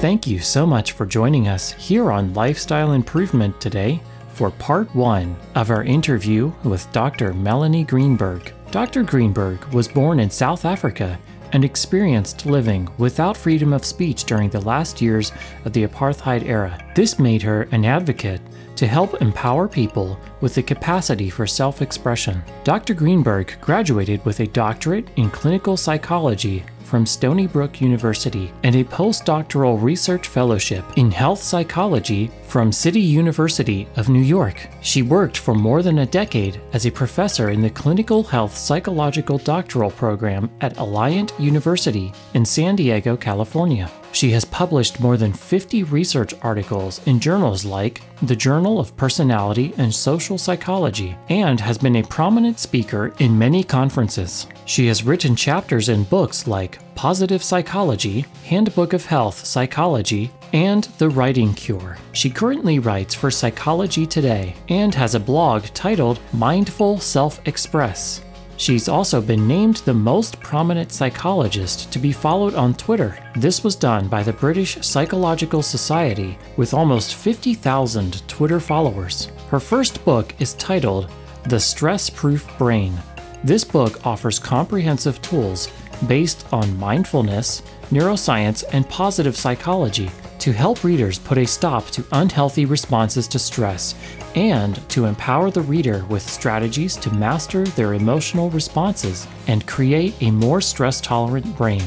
Thank 0.00 0.26
you 0.26 0.38
so 0.38 0.66
much 0.66 0.92
for 0.92 1.06
joining 1.06 1.48
us 1.48 1.72
here 1.72 2.12
on 2.12 2.34
Lifestyle 2.34 2.92
Improvement 2.92 3.58
today 3.58 4.02
for 4.34 4.50
part 4.50 4.94
one 4.94 5.34
of 5.54 5.70
our 5.70 5.82
interview 5.82 6.52
with 6.62 6.86
Dr. 6.92 7.32
Melanie 7.32 7.84
Greenberg. 7.84 8.52
Dr. 8.70 9.02
Greenberg 9.02 9.64
was 9.72 9.88
born 9.88 10.20
in 10.20 10.28
South 10.28 10.64
Africa 10.66 11.18
and 11.52 11.64
experienced 11.64 12.46
living 12.46 12.88
without 12.98 13.36
freedom 13.36 13.72
of 13.72 13.84
speech 13.84 14.24
during 14.24 14.50
the 14.50 14.60
last 14.60 15.00
years 15.00 15.32
of 15.64 15.72
the 15.72 15.86
apartheid 15.86 16.44
era. 16.44 16.78
This 16.94 17.18
made 17.18 17.42
her 17.42 17.68
an 17.72 17.84
advocate 17.84 18.40
to 18.76 18.86
help 18.86 19.20
empower 19.20 19.68
people 19.68 20.18
with 20.40 20.54
the 20.54 20.62
capacity 20.62 21.30
for 21.30 21.46
self 21.46 21.82
expression. 21.82 22.42
Dr. 22.64 22.94
Greenberg 22.94 23.54
graduated 23.60 24.24
with 24.24 24.40
a 24.40 24.46
doctorate 24.46 25.08
in 25.16 25.30
clinical 25.30 25.76
psychology 25.76 26.64
from 26.84 27.06
Stony 27.06 27.46
Brook 27.46 27.80
University 27.80 28.52
and 28.62 28.76
a 28.76 28.84
postdoctoral 28.84 29.82
research 29.82 30.28
fellowship 30.28 30.84
in 30.96 31.10
health 31.10 31.40
psychology 31.40 32.30
from 32.46 32.70
City 32.70 33.00
University 33.00 33.88
of 33.96 34.08
New 34.08 34.22
York. 34.22 34.68
She 34.80 35.02
worked 35.02 35.38
for 35.38 35.54
more 35.54 35.82
than 35.82 35.98
a 35.98 36.06
decade 36.06 36.60
as 36.72 36.86
a 36.86 36.90
professor 36.92 37.50
in 37.50 37.60
the 37.60 37.70
Clinical 37.70 38.22
Health 38.22 38.56
Psychological 38.56 39.38
Doctoral 39.38 39.90
Program 39.90 40.50
at 40.60 40.76
Alliant 40.76 41.38
University 41.40 42.12
in 42.34 42.44
San 42.44 42.76
Diego, 42.76 43.16
California. 43.16 43.90
She 44.14 44.30
has 44.30 44.44
published 44.44 45.00
more 45.00 45.16
than 45.16 45.32
50 45.32 45.82
research 45.82 46.34
articles 46.40 47.00
in 47.06 47.18
journals 47.18 47.64
like 47.64 48.00
the 48.22 48.36
Journal 48.36 48.78
of 48.78 48.96
Personality 48.96 49.74
and 49.76 49.92
Social 49.92 50.38
Psychology 50.38 51.16
and 51.28 51.58
has 51.58 51.78
been 51.78 51.96
a 51.96 52.04
prominent 52.04 52.60
speaker 52.60 53.12
in 53.18 53.36
many 53.36 53.64
conferences. 53.64 54.46
She 54.66 54.86
has 54.86 55.02
written 55.02 55.34
chapters 55.34 55.88
in 55.88 56.04
books 56.04 56.46
like 56.46 56.78
Positive 56.94 57.42
Psychology, 57.42 58.24
Handbook 58.44 58.92
of 58.92 59.04
Health 59.04 59.44
Psychology, 59.44 60.30
and 60.52 60.84
The 60.98 61.10
Writing 61.10 61.52
Cure. 61.52 61.98
She 62.12 62.30
currently 62.30 62.78
writes 62.78 63.16
for 63.16 63.32
Psychology 63.32 64.06
Today 64.06 64.54
and 64.68 64.94
has 64.94 65.16
a 65.16 65.20
blog 65.20 65.64
titled 65.74 66.20
Mindful 66.32 67.00
Self 67.00 67.40
Express. 67.48 68.23
She's 68.56 68.88
also 68.88 69.20
been 69.20 69.48
named 69.48 69.76
the 69.78 69.94
most 69.94 70.40
prominent 70.40 70.92
psychologist 70.92 71.92
to 71.92 71.98
be 71.98 72.12
followed 72.12 72.54
on 72.54 72.74
Twitter. 72.74 73.18
This 73.34 73.64
was 73.64 73.74
done 73.74 74.06
by 74.08 74.22
the 74.22 74.32
British 74.32 74.78
Psychological 74.80 75.60
Society 75.60 76.38
with 76.56 76.72
almost 76.72 77.16
50,000 77.16 78.26
Twitter 78.28 78.60
followers. 78.60 79.28
Her 79.48 79.60
first 79.60 80.04
book 80.04 80.34
is 80.38 80.54
titled 80.54 81.10
The 81.44 81.58
Stress 81.58 82.08
Proof 82.08 82.48
Brain. 82.56 82.94
This 83.42 83.64
book 83.64 84.06
offers 84.06 84.38
comprehensive 84.38 85.20
tools 85.20 85.70
based 86.06 86.46
on 86.52 86.78
mindfulness, 86.78 87.62
neuroscience, 87.90 88.64
and 88.72 88.88
positive 88.88 89.36
psychology 89.36 90.10
to 90.38 90.52
help 90.52 90.84
readers 90.84 91.18
put 91.18 91.38
a 91.38 91.46
stop 91.46 91.86
to 91.86 92.04
unhealthy 92.12 92.66
responses 92.66 93.26
to 93.28 93.38
stress 93.38 93.94
and 94.34 94.76
to 94.90 95.06
empower 95.06 95.50
the 95.50 95.62
reader 95.62 96.04
with 96.06 96.22
strategies 96.22 96.96
to 96.96 97.12
master 97.14 97.64
their 97.64 97.94
emotional 97.94 98.50
responses 98.50 99.26
and 99.46 99.66
create 99.66 100.14
a 100.20 100.30
more 100.30 100.60
stress 100.60 101.00
tolerant 101.00 101.56
brain. 101.56 101.84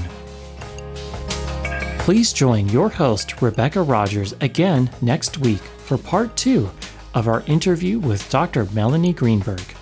Please 2.00 2.32
join 2.32 2.70
your 2.70 2.90
host, 2.90 3.42
Rebecca 3.42 3.82
Rogers, 3.82 4.34
again 4.42 4.90
next 5.02 5.40
week 5.40 5.60
for 5.60 5.98
part 5.98 6.36
two 6.38 6.70
of 7.14 7.28
our 7.28 7.44
interview 7.48 8.00
with 8.00 8.30
Dr. 8.30 8.66
Melanie 8.74 9.14
Greenberg. 9.14 9.77